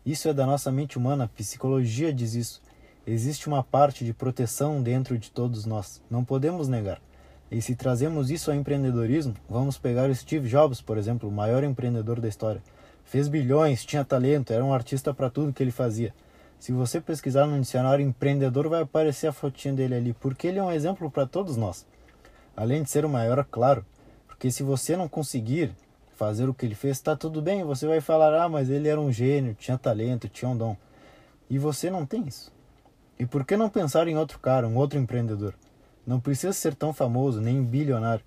Isso 0.04 0.28
é 0.28 0.32
da 0.32 0.46
nossa 0.46 0.72
mente 0.72 0.96
humana, 0.96 1.24
a 1.24 1.28
psicologia 1.28 2.12
diz 2.12 2.34
isso. 2.34 2.62
Existe 3.06 3.46
uma 3.46 3.62
parte 3.62 4.04
de 4.04 4.12
proteção 4.12 4.82
dentro 4.82 5.18
de 5.18 5.30
todos 5.30 5.64
nós, 5.64 6.02
não 6.10 6.24
podemos 6.24 6.66
negar. 6.66 7.00
E 7.50 7.62
se 7.62 7.74
trazemos 7.74 8.30
isso 8.30 8.50
ao 8.50 8.56
empreendedorismo, 8.56 9.34
vamos 9.48 9.78
pegar 9.78 10.10
o 10.10 10.14
Steve 10.14 10.48
Jobs, 10.48 10.82
por 10.82 10.98
exemplo, 10.98 11.28
o 11.28 11.32
maior 11.32 11.64
empreendedor 11.64 12.20
da 12.20 12.28
história. 12.28 12.62
Fez 13.04 13.26
bilhões, 13.26 13.86
tinha 13.86 14.04
talento, 14.04 14.52
era 14.52 14.62
um 14.62 14.74
artista 14.74 15.14
para 15.14 15.30
tudo 15.30 15.52
que 15.52 15.62
ele 15.62 15.70
fazia. 15.70 16.12
Se 16.58 16.72
você 16.72 17.00
pesquisar 17.00 17.46
no 17.46 17.58
dicionário 17.58 18.04
empreendedor, 18.04 18.68
vai 18.68 18.82
aparecer 18.82 19.28
a 19.28 19.32
fotinha 19.32 19.72
dele 19.72 19.94
ali, 19.94 20.12
porque 20.12 20.46
ele 20.46 20.58
é 20.58 20.62
um 20.62 20.70
exemplo 20.70 21.10
para 21.10 21.24
todos 21.24 21.56
nós. 21.56 21.86
Além 22.54 22.82
de 22.82 22.90
ser 22.90 23.06
o 23.06 23.08
maior, 23.08 23.42
claro, 23.50 23.86
porque 24.26 24.50
se 24.50 24.62
você 24.62 24.94
não 24.94 25.08
conseguir 25.08 25.72
fazer 26.16 26.48
o 26.50 26.54
que 26.54 26.66
ele 26.66 26.74
fez, 26.74 26.98
está 26.98 27.16
tudo 27.16 27.40
bem, 27.40 27.64
você 27.64 27.86
vai 27.86 28.00
falar: 28.02 28.34
"Ah, 28.42 28.48
mas 28.48 28.68
ele 28.68 28.88
era 28.88 29.00
um 29.00 29.10
gênio, 29.10 29.54
tinha 29.54 29.78
talento, 29.78 30.28
tinha 30.28 30.50
um 30.50 30.56
dom". 30.56 30.76
E 31.48 31.58
você 31.58 31.88
não 31.88 32.04
tem 32.04 32.26
isso. 32.26 32.52
E 33.18 33.24
por 33.24 33.44
que 33.44 33.56
não 33.56 33.70
pensar 33.70 34.06
em 34.06 34.18
outro 34.18 34.38
cara, 34.38 34.68
um 34.68 34.76
outro 34.76 34.98
empreendedor? 34.98 35.54
Não 36.08 36.18
precisa 36.18 36.54
ser 36.54 36.74
tão 36.74 36.94
famoso, 36.94 37.38
nem 37.38 37.62
bilionário. 37.62 38.24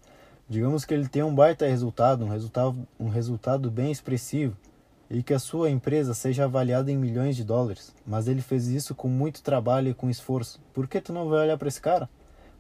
Digamos 0.48 0.86
que 0.86 0.94
ele 0.94 1.08
tenha 1.08 1.26
um 1.26 1.34
baita 1.34 1.66
resultado, 1.66 2.24
um 2.24 2.30
resultado, 2.30 2.88
um 3.00 3.10
resultado 3.10 3.72
bem 3.72 3.92
expressivo, 3.92 4.56
e 5.10 5.24
que 5.24 5.34
a 5.34 5.40
sua 5.40 5.68
empresa 5.68 6.14
seja 6.14 6.44
avaliada 6.44 6.92
em 6.92 6.96
milhões 6.96 7.36
de 7.36 7.44
dólares. 7.44 7.92
Mas 8.06 8.28
ele 8.28 8.44
fez 8.44 8.68
isso 8.68 8.94
com 8.94 9.08
muito 9.08 9.42
trabalho 9.42 9.90
e 9.90 9.94
com 9.96 10.12
esforço. 10.12 10.62
Por 10.72 10.88
que 10.88 11.02
tu 11.02 11.12
não 11.12 11.28
vai 11.28 11.40
olhar 11.40 11.58
para 11.58 11.70
esse 11.70 11.82
cara? 11.82 12.08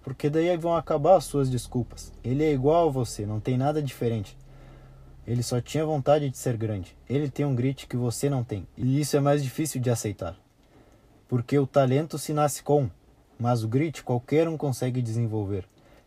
Porque 0.01 0.27
daí 0.27 0.57
vão 0.57 0.75
acabar 0.75 1.17
as 1.17 1.25
suas 1.25 1.51
desculpas. 1.51 2.11
Ele 2.23 2.43
é 2.43 2.51
igual 2.51 2.87
a 2.87 2.91
você, 2.91 3.23
não 3.23 3.39
tem 3.39 3.59
nada 3.59 3.79
diferente. 3.79 4.35
Ele 5.27 5.43
só 5.43 5.61
tinha 5.61 5.85
vontade 5.85 6.31
de 6.31 6.37
ser 6.39 6.57
grande. 6.57 6.97
Ele 7.07 7.29
tem 7.29 7.45
um 7.45 7.53
grit 7.53 7.85
que 7.85 7.95
você 7.95 8.27
não 8.27 8.43
tem. 8.43 8.67
E 8.75 8.99
isso 8.99 9.15
é 9.15 9.19
mais 9.19 9.43
difícil 9.43 9.79
de 9.79 9.91
aceitar. 9.91 10.35
Porque 11.27 11.59
o 11.59 11.67
talento 11.67 12.17
se 12.17 12.33
nasce 12.33 12.63
com, 12.63 12.89
mas 13.41 13.63
o 13.63 13.67
grit 13.67 14.03
qualquer 14.03 14.47
um 14.47 14.55
consegue 14.55 15.01
desenvolver. 15.01 15.65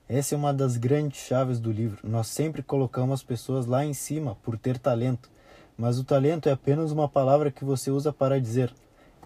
Essa 0.09 0.37
é 0.37 0.39
uma 0.39 0.55
das 0.55 0.77
grandes 0.77 1.19
chaves 1.19 1.59
do 1.59 1.73
livro. 1.73 1.99
Nós 2.05 2.29
sempre 2.29 2.63
colocamos 2.63 3.15
as 3.15 3.23
pessoas 3.25 3.67
lá 3.67 3.85
em 3.85 3.93
cima 3.93 4.37
por 4.45 4.57
ter 4.57 4.79
talento, 4.79 5.29
mas 5.77 5.99
o 5.99 6.05
talento 6.05 6.49
é 6.49 6.53
apenas 6.53 6.93
uma 6.93 7.09
palavra 7.09 7.51
que 7.51 7.65
você 7.65 7.91
usa 7.91 8.13
para 8.13 8.41
dizer: 8.41 8.73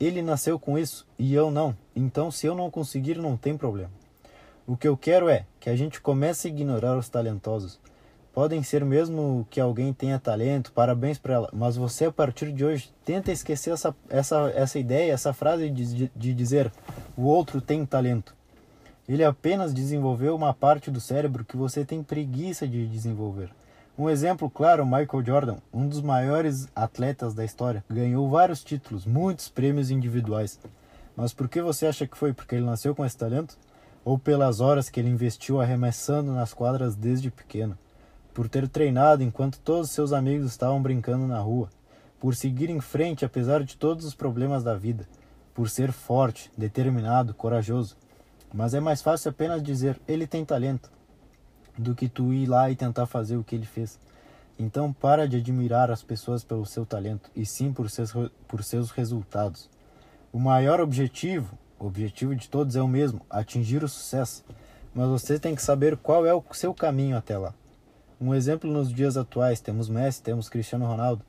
ele 0.00 0.23
nasceu 0.23 0.59
com 0.59 0.79
isso 0.79 1.07
e 1.19 1.35
eu 1.35 1.50
não. 1.50 1.77
Então, 1.95 2.31
se 2.31 2.47
eu 2.47 2.55
não 2.55 2.71
conseguir, 2.71 3.19
não 3.19 3.37
tem 3.37 3.59
problema. 3.59 3.91
O 4.67 4.75
que 4.75 4.88
eu 4.88 4.97
quero 4.97 5.29
é 5.29 5.45
que 5.61 5.69
a 5.69 5.77
gente 5.77 6.00
comece 6.00 6.49
a 6.49 6.50
ignorar 6.50 6.97
os 6.97 7.11
talentosos. 7.11 7.79
Podem 8.38 8.62
ser 8.62 8.85
mesmo 8.85 9.45
que 9.50 9.61
alguém 9.61 9.92
tenha 9.92 10.16
talento, 10.16 10.71
parabéns 10.71 11.18
para 11.18 11.35
ela, 11.35 11.50
mas 11.52 11.76
você 11.76 12.04
a 12.04 12.12
partir 12.12 12.52
de 12.52 12.64
hoje 12.64 12.88
tenta 13.04 13.33
esquecer 13.33 13.73
essa, 13.73 13.92
essa, 14.09 14.52
essa 14.54 14.78
ideia, 14.78 15.12
essa 15.12 15.33
frase 15.33 15.68
de, 15.68 16.09
de 16.14 16.33
dizer 16.33 16.71
o 17.16 17.25
outro 17.25 17.61
tem 17.61 17.85
talento. 17.85 18.37
Ele 19.09 19.25
apenas 19.25 19.75
desenvolveu 19.75 20.37
uma 20.37 20.54
parte 20.54 20.88
do 20.88 21.00
cérebro 21.00 21.45
que 21.45 21.57
você 21.57 21.85
tem 21.85 22.00
preguiça 22.00 22.64
de 22.68 22.87
desenvolver. 22.87 23.50
Um 23.99 24.09
exemplo 24.09 24.49
claro, 24.49 24.87
Michael 24.87 25.25
Jordan, 25.26 25.57
um 25.75 25.88
dos 25.88 26.00
maiores 26.00 26.68
atletas 26.76 27.35
da 27.35 27.45
história, 27.45 27.83
ganhou 27.90 28.30
vários 28.30 28.62
títulos, 28.62 29.04
muitos 29.04 29.49
prêmios 29.49 29.90
individuais. 29.90 30.61
Mas 31.16 31.33
por 31.33 31.49
que 31.49 31.61
você 31.61 31.88
acha 31.88 32.07
que 32.07 32.16
foi? 32.16 32.33
Porque 32.33 32.54
ele 32.54 32.64
nasceu 32.64 32.95
com 32.95 33.04
esse 33.04 33.16
talento? 33.16 33.59
Ou 34.04 34.16
pelas 34.16 34.61
horas 34.61 34.88
que 34.88 35.00
ele 35.00 35.11
investiu 35.11 35.61
arremessando 35.61 36.33
nas 36.33 36.54
quadras 36.54 36.95
desde 36.95 37.33
pequeno? 37.33 37.76
Por 38.38 38.49
ter 38.49 38.68
treinado 38.68 39.25
enquanto 39.25 39.59
todos 39.59 39.90
seus 39.90 40.12
amigos 40.12 40.52
estavam 40.52 40.80
brincando 40.80 41.26
na 41.26 41.40
rua, 41.40 41.68
por 42.21 42.37
seguir 42.37 42.71
em 42.71 42.80
frente 42.80 43.25
apesar 43.25 43.64
de 43.64 43.76
todos 43.76 44.04
os 44.04 44.14
problemas 44.14 44.62
da 44.62 44.76
vida, 44.76 45.09
por 45.52 45.68
ser 45.68 45.90
forte, 45.90 46.49
determinado, 46.57 47.35
corajoso. 47.35 47.97
Mas 48.54 48.75
é 48.75 48.78
mais 48.78 49.02
fácil 49.02 49.30
apenas 49.30 49.61
dizer 49.61 50.00
ele 50.07 50.25
tem 50.25 50.45
talento 50.45 50.88
do 51.76 51.97
que 51.97 52.09
tu 52.09 52.33
ir 52.33 52.47
lá 52.47 52.71
e 52.71 52.76
tentar 52.76 53.07
fazer 53.07 53.37
o 53.37 53.42
que 53.42 53.57
ele 53.57 53.66
fez. 53.66 53.99
Então 54.57 54.92
para 54.92 55.26
de 55.26 55.38
admirar 55.38 55.90
as 55.90 56.04
pessoas 56.04 56.45
pelo 56.45 56.64
seu 56.64 56.87
talento 56.87 57.28
e 57.35 57.45
sim 57.45 57.73
por 57.73 57.90
seus, 57.90 58.12
por 58.47 58.62
seus 58.62 58.92
resultados. 58.92 59.68
O 60.33 60.38
maior 60.38 60.80
objetivo, 60.80 61.59
o 61.76 61.87
objetivo 61.87 62.37
de 62.37 62.49
todos 62.49 62.76
é 62.76 62.80
o 62.80 62.87
mesmo, 62.87 63.21
atingir 63.28 63.83
o 63.83 63.88
sucesso. 63.88 64.45
Mas 64.95 65.09
você 65.09 65.40
tem 65.40 65.57
que 65.57 65.62
saber 65.62 65.97
qual 65.97 66.25
é 66.25 66.33
o 66.33 66.45
seu 66.52 66.73
caminho 66.73 67.16
até 67.16 67.37
lá. 67.37 67.52
Um 68.21 68.35
exemplo 68.35 68.69
nos 68.69 68.93
dias 68.93 69.17
atuais, 69.17 69.61
temos 69.61 69.89
Messi, 69.89 70.21
temos 70.21 70.49
Cristiano 70.49 70.85
Ronaldo. 70.85 71.25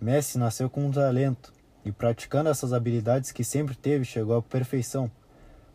Messi 0.00 0.38
nasceu 0.38 0.70
com 0.70 0.86
um 0.86 0.90
talento 0.90 1.52
e 1.84 1.92
praticando 1.92 2.48
essas 2.48 2.72
habilidades 2.72 3.30
que 3.30 3.44
sempre 3.44 3.74
teve, 3.74 4.06
chegou 4.06 4.34
à 4.34 4.40
perfeição. 4.40 5.10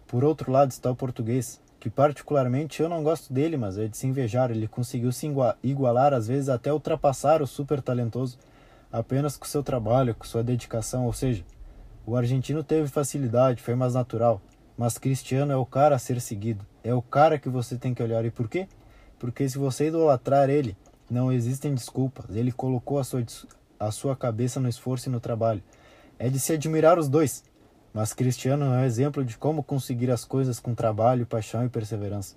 Por 0.08 0.24
outro 0.24 0.52
lado 0.52 0.72
está 0.72 0.90
o 0.90 0.96
português, 0.96 1.62
que 1.80 1.88
particularmente 1.88 2.82
eu 2.82 2.90
não 2.90 3.04
gosto 3.04 3.32
dele, 3.32 3.58
mas 3.58 3.78
é 3.78 3.88
de 3.88 3.96
se 3.96 4.08
invejar, 4.08 4.50
ele 4.50 4.68
conseguiu 4.68 5.12
se 5.12 5.32
igualar, 5.62 6.16
às 6.16 6.28
vezes 6.28 6.50
até 6.50 6.74
ultrapassar 6.74 7.44
o 7.44 7.48
super 7.48 7.80
talentoso, 7.80 8.40
apenas 8.92 9.38
com 9.38 9.46
seu 9.46 9.62
trabalho, 9.62 10.16
com 10.16 10.26
sua 10.26 10.44
dedicação, 10.44 11.06
ou 11.06 11.14
seja, 11.14 11.46
o 12.08 12.16
argentino 12.16 12.64
teve 12.64 12.88
facilidade, 12.88 13.62
foi 13.62 13.76
mais 13.76 13.94
natural, 13.94 14.42
mas 14.76 14.98
Cristiano 14.98 15.52
é 15.52 15.56
o 15.56 15.66
cara 15.66 15.94
a 15.96 16.00
ser 16.00 16.20
seguido, 16.20 16.66
é 16.84 16.92
o 16.92 17.04
cara 17.04 17.38
que 17.38 17.50
você 17.50 17.78
tem 17.78 17.94
que 17.94 18.02
olhar. 18.02 18.26
E 18.26 18.32
por 18.32 18.50
quê? 18.50 18.68
Porque 19.20 19.48
se 19.48 19.58
você 19.58 19.88
idolatrar 19.88 20.50
ele, 20.50 20.76
não 21.10 21.32
existem 21.32 21.74
desculpas. 21.74 22.36
Ele 22.36 22.52
colocou 22.52 23.00
a 23.00 23.04
sua, 23.04 23.24
a 23.80 23.92
sua 23.92 24.16
cabeça 24.16 24.60
no 24.60 24.70
esforço 24.70 25.10
e 25.10 25.12
no 25.12 25.20
trabalho. 25.20 25.64
É 26.18 26.30
de 26.30 26.40
se 26.40 26.54
admirar 26.54 26.98
os 26.98 27.08
dois. 27.08 27.44
Mas 27.94 28.14
Cristiano 28.14 28.66
é 28.66 28.80
um 28.80 28.84
exemplo 28.84 29.24
de 29.24 29.38
como 29.38 29.64
conseguir 29.64 30.12
as 30.12 30.26
coisas 30.26 30.60
com 30.60 30.76
trabalho, 30.76 31.26
paixão 31.26 31.66
e 31.66 31.70
perseverança. 31.70 32.36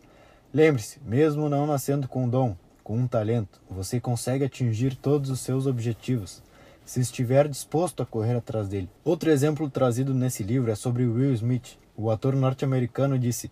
Lembre-se, 0.55 1.01
mesmo 1.05 1.49
não 1.49 1.67
nascendo 1.67 2.07
com 2.07 2.25
um 2.25 2.29
dom, 2.29 2.57
com 2.85 2.97
um 2.97 3.07
talento, 3.07 3.61
você 3.69 4.01
consegue 4.01 4.45
atingir 4.45 4.97
todos 4.97 5.29
os 5.29 5.41
seus 5.41 5.67
objetivos, 5.67 6.43
se 6.87 7.01
estiver 7.01 7.47
disposto 7.47 8.03
a 8.03 8.07
correr 8.07 8.37
atrás 8.37 8.67
dele. 8.67 8.89
Outro 9.05 9.31
exemplo 9.31 9.69
trazido 9.69 10.15
nesse 10.15 10.43
livro 10.43 10.71
é 10.71 10.75
sobre 10.75 11.05
Will 11.05 11.35
Smith. 11.35 11.77
O 11.95 12.11
ator 12.11 12.35
norte-americano 12.35 13.19
disse: 13.19 13.51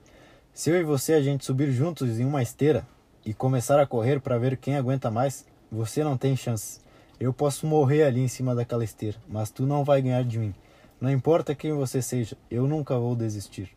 Se 0.55 0.71
eu 0.71 0.81
e 0.81 0.85
você 0.85 1.13
a 1.13 1.21
gente 1.21 1.45
subir 1.45 1.71
juntos 1.71 2.19
em 2.19 2.25
uma 2.25 2.43
esteira, 2.43 2.87
e 3.27 3.35
começar 3.35 3.81
a 3.81 3.87
correr 3.87 4.21
para 4.21 4.39
ver 4.39 4.57
quem 4.57 4.77
aguenta 4.77 5.11
mais, 5.11 5.45
você 5.71 6.05
não 6.05 6.17
tem 6.17 6.37
chance. 6.37 6.81
Eu 7.19 7.33
posso 7.33 7.67
morrer 7.67 8.05
ali 8.05 8.21
em 8.21 8.29
cima 8.29 8.55
daquela 8.55 8.85
esteira, 8.85 9.17
mas 9.29 9.51
tu 9.51 9.67
não 9.67 9.83
vai 9.83 10.01
ganhar 10.01 10.23
de 10.23 10.39
mim. 10.39 10.55
Não 11.01 11.11
importa 11.11 11.53
quem 11.53 11.73
você 11.73 12.01
seja, 12.01 12.37
eu 12.49 12.69
nunca 12.69 12.97
vou 12.97 13.17
desistir. 13.17 13.71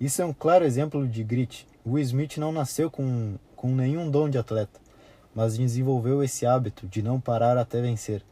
Isso 0.00 0.22
é 0.22 0.24
um 0.24 0.32
claro 0.32 0.64
exemplo 0.64 1.08
de 1.08 1.24
grit. 1.24 1.66
Will 1.84 2.04
Smith 2.04 2.36
não 2.36 2.52
nasceu 2.52 2.88
com, 2.88 3.34
com 3.56 3.74
nenhum 3.74 4.08
dom 4.08 4.30
de 4.30 4.38
atleta, 4.38 4.78
mas 5.34 5.58
desenvolveu 5.58 6.22
esse 6.22 6.46
hábito 6.46 6.86
de 6.86 7.02
não 7.02 7.20
parar 7.20 7.58
até 7.58 7.80
vencer. 7.80 8.22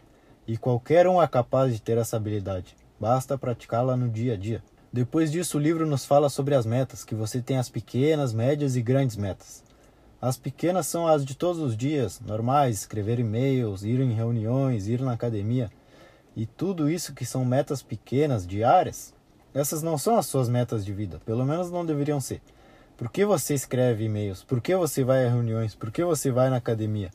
E 0.47 0.57
qualquer 0.57 1.09
um 1.09 1.21
é 1.21 1.27
capaz 1.27 1.73
de 1.73 1.83
ter 1.83 1.99
essa 1.99 2.17
habilidade, 2.17 2.77
basta 3.01 3.37
praticá-la 3.37 3.97
no 3.97 4.09
dia 4.09 4.35
a 4.35 4.37
dia. 4.37 4.63
Depois 4.93 5.33
disso, 5.33 5.59
o 5.59 5.61
livro 5.61 5.85
nos 5.85 6.07
fala 6.07 6.29
sobre 6.29 6.55
as 6.55 6.65
metas, 6.65 7.05
que 7.05 7.17
você 7.17 7.43
tem 7.43 7.59
as 7.59 7.69
pequenas, 7.69 8.33
médias 8.33 8.77
e 8.77 8.81
grandes 8.81 9.17
metas. 9.17 9.66
As 10.27 10.37
pequenas 10.37 10.89
são 10.89 11.07
as 11.07 11.25
de 11.25 11.37
todos 11.37 11.63
os 11.63 11.77
dias, 11.77 12.19
normais, 12.19 12.79
escrever 12.79 13.21
e-mails, 13.21 13.85
ir 13.85 14.01
em 14.01 14.13
reuniões, 14.13 14.89
ir 14.89 15.01
na 15.01 15.13
academia. 15.13 15.71
E 16.35 16.45
tudo 16.45 16.91
isso 16.91 17.15
que 17.15 17.25
são 17.25 17.45
metas 17.45 17.81
pequenas, 17.81 18.45
diárias, 18.45 19.15
essas 19.55 19.85
não 19.85 19.97
são 19.97 20.19
as 20.19 20.27
suas 20.27 20.49
metas 20.49 20.85
de 20.85 20.93
vida, 20.93 21.21
pelo 21.25 21.47
menos 21.47 21.71
não 21.71 21.87
deveriam 21.87 22.21
ser. 22.21 22.43
Por 22.97 23.09
que 23.09 23.25
você 23.25 23.55
escreve 23.55 24.07
e-mails? 24.07 24.43
Por 24.43 24.61
que 24.61 24.75
você 24.75 25.05
vai 25.05 25.25
a 25.25 25.31
reuniões? 25.31 25.77
Por 25.77 25.93
que 25.93 26.03
você 26.03 26.29
vai 26.33 26.51
na 26.51 26.57
academia? 26.57 27.13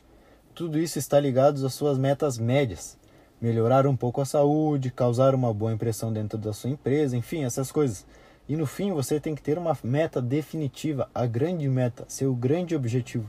Tudo 0.56 0.80
isso 0.80 0.98
está 0.98 1.20
ligado 1.20 1.65
às 1.65 1.74
suas 1.74 1.98
metas 1.98 2.38
médias. 2.38 2.98
Melhorar 3.41 3.86
um 3.86 3.96
pouco 3.98 4.22
a 4.22 4.25
saúde, 4.25 4.89
causar 4.89 5.36
uma 5.36 5.53
boa 5.53 5.74
impressão 5.74 6.13
dentro 6.13 6.38
da 6.38 6.53
sua 6.53 6.70
empresa, 6.70 7.18
enfim, 7.18 7.44
essas 7.44 7.74
coisas. 7.74 8.06
E 8.51 8.58
no 8.58 8.65
fim 8.65 8.91
você 8.91 9.17
tem 9.17 9.34
que 9.34 9.41
ter 9.41 9.58
uma 9.58 9.77
meta 9.81 10.22
definitiva, 10.22 11.10
a 11.15 11.25
grande 11.25 11.70
meta, 11.70 12.03
seu 12.10 12.36
grande 12.36 12.75
objetivo. 12.75 13.25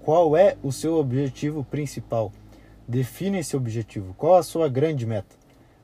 Qual 0.00 0.34
é 0.34 0.56
o 0.62 0.72
seu 0.72 0.94
objetivo 0.94 1.62
principal? 1.62 2.32
Define 2.88 3.40
esse 3.40 3.54
objetivo. 3.54 4.14
Qual 4.14 4.34
a 4.34 4.42
sua 4.42 4.70
grande 4.70 5.04
meta? 5.04 5.36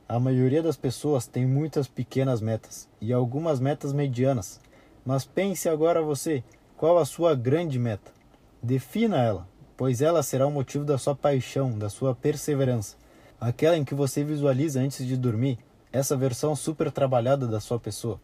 A 0.07 0.19
maioria 0.19 0.63
das 0.63 0.75
pessoas 0.75 1.27
tem 1.27 1.45
muitas 1.45 1.87
pequenas 1.87 2.41
metas 2.41 2.89
e 2.99 3.13
algumas 3.13 3.59
metas 3.59 3.93
medianas. 3.93 4.59
Mas 5.05 5.23
pense 5.23 5.69
agora 5.69 6.01
você, 6.01 6.43
qual 6.75 6.97
a 6.97 7.05
sua 7.05 7.35
grande 7.35 7.77
meta? 7.77 8.11
Defina 8.59 9.17
ela. 9.17 9.47
pois 9.77 10.01
ela 10.01 10.23
será 10.23 10.47
o 10.47 10.51
motivo 10.51 10.83
da 10.83 10.97
sua 10.97 11.15
paixão, 11.15 11.77
da 11.77 11.89
sua 11.89 12.15
perseverança. 12.15 12.97
Aquela 13.39 13.77
em 13.77 13.85
que 13.85 13.93
você 13.93 14.23
visualiza 14.23 14.81
antes 14.81 15.05
de 15.05 15.15
dormir, 15.15 15.59
essa 15.93 16.17
versão 16.17 16.55
super 16.55 16.91
trabalhada 16.91 17.45
da 17.45 17.59
sua 17.59 17.79
pessoa. 17.79 18.19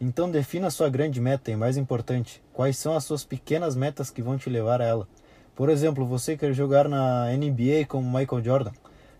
Então 0.00 0.30
defina 0.30 0.70
sua 0.70 0.90
grande 0.90 1.20
meta 1.20 1.50
e, 1.50 1.56
mais 1.56 1.78
importante, 1.78 2.42
quais 2.52 2.76
são 2.76 2.94
as 2.94 3.04
suas 3.04 3.24
pequenas 3.24 3.74
metas 3.74 4.10
que 4.10 4.20
vão 4.20 4.36
te 4.36 4.50
levar 4.50 4.82
a 4.82 4.84
ela. 4.84 5.08
Por 5.54 5.70
exemplo, 5.70 6.04
você 6.04 6.36
quer 6.36 6.52
jogar 6.52 6.86
na 6.86 7.30
NBA 7.32 7.86
como 7.88 8.06
Michael 8.06 8.44
Jordan. 8.44 8.72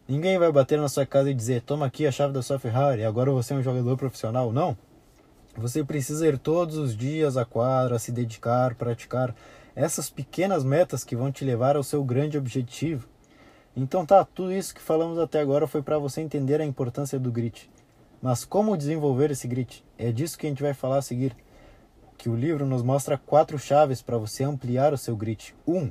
Ninguém 0.06 0.38
vai 0.38 0.52
bater 0.52 0.78
na 0.78 0.88
sua 0.88 1.06
casa 1.06 1.30
e 1.30 1.34
dizer: 1.34 1.62
toma 1.62 1.86
aqui 1.86 2.06
a 2.06 2.12
chave 2.12 2.34
da 2.34 2.42
sua 2.42 2.58
Ferrari, 2.58 3.04
agora 3.04 3.32
você 3.32 3.54
é 3.54 3.56
um 3.56 3.62
jogador 3.62 3.96
profissional. 3.96 4.52
Não. 4.52 4.76
Você 5.56 5.82
precisa 5.82 6.28
ir 6.28 6.36
todos 6.36 6.76
os 6.76 6.94
dias 6.94 7.38
à 7.38 7.46
quadra, 7.46 7.98
se 7.98 8.12
dedicar, 8.12 8.74
praticar 8.74 9.34
essas 9.74 10.10
pequenas 10.10 10.62
metas 10.62 11.02
que 11.02 11.16
vão 11.16 11.32
te 11.32 11.42
levar 11.42 11.74
ao 11.74 11.82
seu 11.82 12.04
grande 12.04 12.36
objetivo. 12.36 13.08
Então 13.74 14.04
tá, 14.04 14.22
tudo 14.22 14.52
isso 14.52 14.74
que 14.74 14.82
falamos 14.82 15.18
até 15.18 15.40
agora 15.40 15.66
foi 15.66 15.80
para 15.80 15.98
você 15.98 16.20
entender 16.20 16.60
a 16.60 16.64
importância 16.66 17.18
do 17.18 17.32
grit. 17.32 17.70
Mas 18.20 18.44
como 18.44 18.76
desenvolver 18.76 19.30
esse 19.30 19.48
grit? 19.48 19.85
É 19.98 20.12
disso 20.12 20.38
que 20.38 20.46
a 20.46 20.50
gente 20.50 20.62
vai 20.62 20.74
falar 20.74 20.98
a 20.98 21.02
seguir. 21.02 21.34
Que 22.18 22.28
o 22.28 22.36
livro 22.36 22.66
nos 22.66 22.82
mostra 22.82 23.18
quatro 23.18 23.58
chaves 23.58 24.02
para 24.02 24.18
você 24.18 24.44
ampliar 24.44 24.92
o 24.92 24.98
seu 24.98 25.16
grit. 25.16 25.54
Um, 25.66 25.90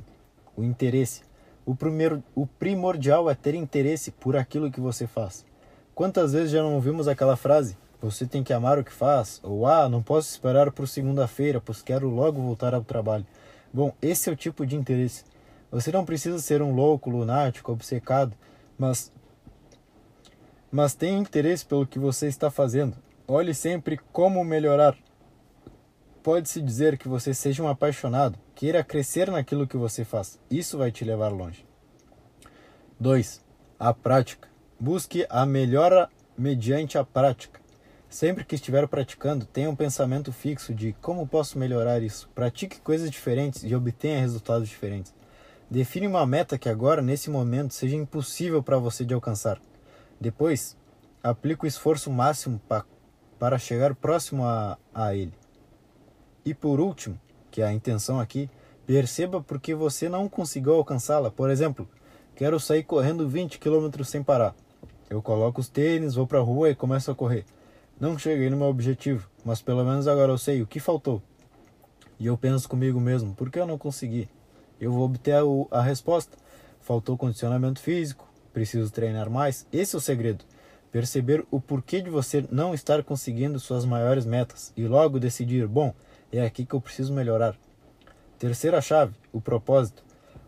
o 0.56 0.62
interesse. 0.62 1.22
O, 1.64 1.74
primeiro, 1.74 2.22
o 2.34 2.46
primordial 2.46 3.28
é 3.28 3.34
ter 3.34 3.54
interesse 3.54 4.10
por 4.10 4.36
aquilo 4.36 4.70
que 4.70 4.80
você 4.80 5.06
faz. 5.06 5.44
Quantas 5.94 6.32
vezes 6.32 6.50
já 6.50 6.62
não 6.62 6.74
ouvimos 6.74 7.08
aquela 7.08 7.36
frase? 7.36 7.76
Você 8.00 8.26
tem 8.26 8.44
que 8.44 8.52
amar 8.52 8.78
o 8.78 8.84
que 8.84 8.92
faz? 8.92 9.40
Ou 9.42 9.66
ah, 9.66 9.88
não 9.88 10.02
posso 10.02 10.30
esperar 10.30 10.70
por 10.70 10.86
segunda-feira, 10.86 11.60
pois 11.60 11.82
quero 11.82 12.08
logo 12.08 12.40
voltar 12.40 12.74
ao 12.74 12.84
trabalho. 12.84 13.26
Bom, 13.72 13.92
esse 14.00 14.28
é 14.28 14.32
o 14.32 14.36
tipo 14.36 14.66
de 14.66 14.76
interesse. 14.76 15.24
Você 15.70 15.90
não 15.90 16.04
precisa 16.04 16.38
ser 16.38 16.62
um 16.62 16.74
louco, 16.74 17.10
lunático, 17.10 17.72
obcecado, 17.72 18.36
mas 18.78 19.12
mas 20.70 20.94
tenha 20.94 21.18
interesse 21.18 21.64
pelo 21.64 21.86
que 21.86 21.98
você 21.98 22.26
está 22.26 22.50
fazendo. 22.50 22.96
Olhe 23.28 23.52
sempre 23.52 23.98
como 24.12 24.44
melhorar. 24.44 24.96
Pode-se 26.22 26.62
dizer 26.62 26.96
que 26.96 27.08
você 27.08 27.34
seja 27.34 27.60
um 27.60 27.68
apaixonado, 27.68 28.38
queira 28.54 28.84
crescer 28.84 29.28
naquilo 29.32 29.66
que 29.66 29.76
você 29.76 30.04
faz. 30.04 30.38
Isso 30.48 30.78
vai 30.78 30.92
te 30.92 31.04
levar 31.04 31.30
longe. 31.30 31.66
2. 33.00 33.44
A 33.80 33.92
prática. 33.92 34.48
Busque 34.78 35.26
a 35.28 35.44
melhora 35.44 36.08
mediante 36.38 36.96
a 36.98 37.04
prática. 37.04 37.60
Sempre 38.08 38.44
que 38.44 38.54
estiver 38.54 38.86
praticando, 38.86 39.44
tenha 39.44 39.68
um 39.68 39.74
pensamento 39.74 40.32
fixo 40.32 40.72
de 40.72 40.92
como 41.02 41.26
posso 41.26 41.58
melhorar 41.58 42.02
isso. 42.02 42.28
Pratique 42.32 42.80
coisas 42.80 43.10
diferentes 43.10 43.64
e 43.64 43.74
obtenha 43.74 44.20
resultados 44.20 44.68
diferentes. 44.68 45.12
Define 45.68 46.06
uma 46.06 46.24
meta 46.24 46.56
que 46.56 46.68
agora, 46.68 47.02
nesse 47.02 47.28
momento, 47.28 47.74
seja 47.74 47.96
impossível 47.96 48.62
para 48.62 48.78
você 48.78 49.04
de 49.04 49.14
alcançar. 49.14 49.60
Depois, 50.20 50.76
aplique 51.20 51.64
o 51.64 51.66
esforço 51.66 52.08
máximo 52.08 52.60
pa, 52.68 52.86
para 53.38 53.58
chegar 53.58 53.94
próximo 53.94 54.44
a, 54.44 54.78
a 54.94 55.14
ele. 55.14 55.32
E 56.44 56.54
por 56.54 56.80
último, 56.80 57.18
que 57.50 57.60
é 57.60 57.66
a 57.66 57.72
intenção 57.72 58.20
aqui, 58.20 58.48
perceba 58.86 59.40
por 59.40 59.60
que 59.60 59.74
você 59.74 60.08
não 60.08 60.28
conseguiu 60.28 60.74
alcançá-la. 60.74 61.30
Por 61.30 61.50
exemplo, 61.50 61.88
quero 62.34 62.60
sair 62.60 62.84
correndo 62.84 63.28
20 63.28 63.58
km 63.58 64.04
sem 64.04 64.22
parar. 64.22 64.54
Eu 65.08 65.22
coloco 65.22 65.60
os 65.60 65.68
tênis, 65.68 66.14
vou 66.14 66.26
para 66.26 66.38
a 66.38 66.42
rua 66.42 66.70
e 66.70 66.74
começo 66.74 67.10
a 67.10 67.14
correr. 67.14 67.44
Não 67.98 68.18
cheguei 68.18 68.50
no 68.50 68.56
meu 68.56 68.66
objetivo, 68.66 69.28
mas 69.44 69.62
pelo 69.62 69.84
menos 69.84 70.06
agora 70.06 70.30
eu 70.30 70.38
sei 70.38 70.60
o 70.62 70.66
que 70.66 70.78
faltou. 70.78 71.22
E 72.18 72.26
eu 72.26 72.36
penso 72.36 72.68
comigo 72.68 73.00
mesmo, 73.00 73.34
por 73.34 73.50
que 73.50 73.58
eu 73.58 73.66
não 73.66 73.78
consegui? 73.78 74.28
Eu 74.80 74.92
vou 74.92 75.04
obter 75.04 75.34
a, 75.34 75.78
a 75.78 75.82
resposta. 75.82 76.36
Faltou 76.80 77.16
condicionamento 77.16 77.80
físico, 77.80 78.28
preciso 78.52 78.92
treinar 78.92 79.28
mais. 79.28 79.66
Esse 79.72 79.96
é 79.96 79.98
o 79.98 80.00
segredo. 80.00 80.44
Perceber 80.90 81.44
o 81.50 81.60
porquê 81.60 82.00
de 82.00 82.10
você 82.10 82.44
não 82.50 82.72
estar 82.72 83.02
conseguindo 83.02 83.58
suas 83.60 83.84
maiores 83.84 84.24
metas 84.24 84.72
e 84.76 84.86
logo 84.86 85.18
decidir, 85.18 85.66
bom, 85.66 85.94
é 86.32 86.44
aqui 86.44 86.64
que 86.64 86.74
eu 86.74 86.80
preciso 86.80 87.12
melhorar. 87.12 87.56
Terceira 88.38 88.80
chave, 88.80 89.14
o 89.32 89.40
propósito. 89.40 90.04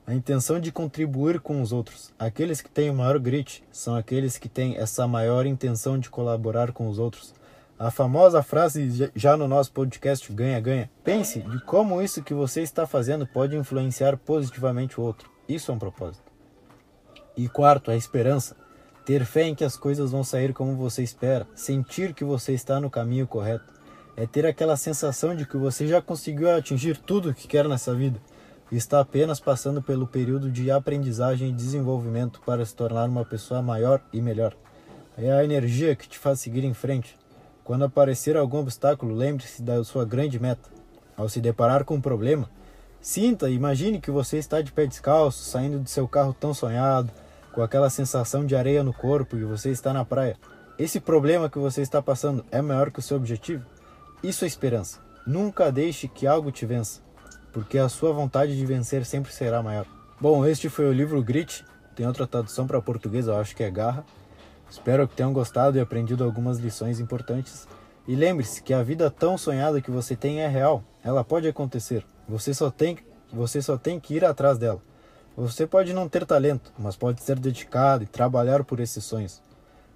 A 0.07 0.15
intenção 0.15 0.59
de 0.59 0.73
contribuir 0.73 1.39
com 1.39 1.61
os 1.61 1.71
outros. 1.71 2.13
Aqueles 2.19 2.63
que 2.63 2.71
têm 2.71 2.89
o 2.89 2.95
maior 2.95 3.19
grit 3.19 3.63
são 3.71 3.95
aqueles 3.95 4.39
que 4.39 4.49
têm 4.49 4.77
essa 4.79 5.07
maior 5.07 5.45
intenção 5.45 5.99
de 5.99 6.09
colaborar 6.09 6.73
com 6.73 6.89
os 6.89 6.99
outros. 6.99 7.35
A 7.79 7.91
famosa 7.91 8.43
frase 8.43 9.11
já 9.15 9.37
no 9.37 9.47
nosso 9.47 9.71
podcast 9.71 10.33
ganha-ganha. 10.33 10.91
Pense 11.05 11.41
de 11.41 11.61
como 11.61 12.03
isso 12.03 12.23
que 12.23 12.35
você 12.35 12.63
está 12.63 12.87
fazendo 12.87 13.27
pode 13.27 13.55
influenciar 13.57 14.17
positivamente 14.17 15.01
o 15.01 15.05
outro. 15.05 15.31
Isso 15.49 15.71
é 15.71 15.75
um 15.75 15.79
propósito. 15.79 16.25
E 17.37 17.49
quarto, 17.49 17.91
a 17.91 17.97
esperança. 17.97 18.57
Ter 19.09 19.25
fé 19.25 19.45
em 19.45 19.55
que 19.55 19.65
as 19.65 19.75
coisas 19.75 20.11
vão 20.11 20.23
sair 20.23 20.53
como 20.53 20.77
você 20.77 21.03
espera, 21.03 21.49
sentir 21.55 22.13
que 22.13 22.23
você 22.23 22.53
está 22.53 22.79
no 22.79 22.91
caminho 22.91 23.27
correto. 23.27 23.73
É 24.15 24.27
ter 24.27 24.45
aquela 24.45 24.77
sensação 24.77 25.35
de 25.35 25.47
que 25.47 25.57
você 25.57 25.89
já 25.89 26.03
conseguiu 26.03 26.55
atingir 26.55 26.99
tudo 26.99 27.31
o 27.31 27.35
que 27.35 27.49
quer 27.49 27.67
nessa 27.67 27.95
vida 27.95 28.21
e 28.71 28.77
está 28.77 29.01
apenas 29.01 29.41
passando 29.41 29.81
pelo 29.81 30.07
período 30.07 30.51
de 30.51 30.71
aprendizagem 30.71 31.49
e 31.49 31.55
desenvolvimento 31.55 32.43
para 32.45 32.63
se 32.67 32.75
tornar 32.75 33.09
uma 33.09 33.25
pessoa 33.25 33.63
maior 33.63 34.03
e 34.13 34.21
melhor. 34.21 34.55
É 35.17 35.33
a 35.33 35.43
energia 35.43 35.97
que 35.97 36.07
te 36.07 36.19
faz 36.19 36.41
seguir 36.41 36.63
em 36.63 36.75
frente. 36.75 37.17
Quando 37.65 37.87
aparecer 37.87 38.37
algum 38.37 38.59
obstáculo, 38.59 39.15
lembre-se 39.15 39.63
da 39.63 39.83
sua 39.85 40.05
grande 40.05 40.39
meta. 40.39 40.69
Ao 41.17 41.31
se 41.31 41.41
deparar 41.41 41.83
com 41.83 41.95
um 41.95 42.01
problema, 42.03 42.51
sinta 43.01 43.49
e 43.49 43.55
imagine 43.55 44.03
que 44.03 44.11
você 44.11 44.37
está 44.37 44.61
de 44.61 44.71
pé 44.71 44.87
descalço, 44.87 45.45
saindo 45.45 45.81
de 45.81 45.89
seu 45.89 46.07
carro 46.07 46.37
tão 46.39 46.53
sonhado, 46.53 47.11
com 47.59 47.63
aquela 47.65 47.91
sensação 47.91 48.47
de 48.47 48.55
areia 48.55 48.85
no 48.85 48.93
corpo 48.93 49.37
e 49.37 49.43
você 49.43 49.71
está 49.71 49.93
na 49.93 50.05
praia. 50.05 50.37
Esse 50.79 51.01
problema 51.01 51.51
que 51.51 51.59
você 51.59 51.83
está 51.83 52.01
passando 52.01 52.47
é 52.53 52.63
maior 52.63 52.89
que 52.89 53.01
o 53.01 53.03
seu 53.03 53.17
objetivo? 53.17 53.67
Isso 54.23 54.45
é 54.45 54.47
esperança. 54.47 55.01
Nunca 55.27 55.73
deixe 55.73 56.07
que 56.07 56.25
algo 56.25 56.53
te 56.53 56.65
vença, 56.65 57.01
porque 57.53 57.77
a 57.77 57.89
sua 57.89 58.13
vontade 58.13 58.57
de 58.57 58.65
vencer 58.65 59.05
sempre 59.05 59.33
será 59.33 59.61
maior. 59.61 59.87
Bom, 60.21 60.47
este 60.47 60.69
foi 60.69 60.89
o 60.89 60.93
livro 60.93 61.21
Grit. 61.21 61.65
Tem 61.97 62.07
outra 62.07 62.29
tradução 62.29 62.65
para 62.65 62.81
português, 62.81 63.27
eu 63.27 63.37
acho 63.37 63.57
que 63.57 63.65
é 63.65 63.71
Garra. 63.73 64.05
Espero 64.71 65.09
que 65.09 65.17
tenham 65.17 65.33
gostado 65.33 65.77
e 65.77 65.81
aprendido 65.81 66.23
algumas 66.23 66.61
lições 66.61 67.01
importantes. 67.01 67.67
E 68.07 68.15
lembre-se 68.15 68.63
que 68.63 68.73
a 68.73 68.85
vida 68.85 69.11
tão 69.11 69.37
sonhada 69.37 69.81
que 69.81 69.91
você 69.91 70.15
tem 70.15 70.43
é 70.43 70.47
real. 70.47 70.85
Ela 71.03 71.25
pode 71.25 71.49
acontecer. 71.49 72.07
Você 72.29 72.55
só 72.55 72.71
tem, 72.71 72.99
você 73.33 73.61
só 73.61 73.77
tem 73.77 73.99
que 73.99 74.15
ir 74.15 74.25
atrás 74.25 74.59
dela. 74.59 74.81
Você 75.41 75.69
pode 75.69 75.93
não 75.93 76.09
ter 76.09 76.27
talento, 76.27 76.73
mas 76.77 76.97
pode 76.97 77.23
ser 77.23 77.39
dedicado 77.39 78.03
e 78.03 78.09
trabalhar 78.09 78.65
por 78.65 78.81
esses 78.81 79.05
sonhos. 79.05 79.41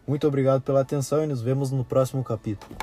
Muito 0.07 0.25
obrigado 0.25 0.63
pela 0.63 0.83
atenção 0.83 1.25
e 1.25 1.27
nos 1.27 1.43
vemos 1.43 1.73
no 1.73 1.85
próximo 1.85 2.23
capítulo. 2.23 2.77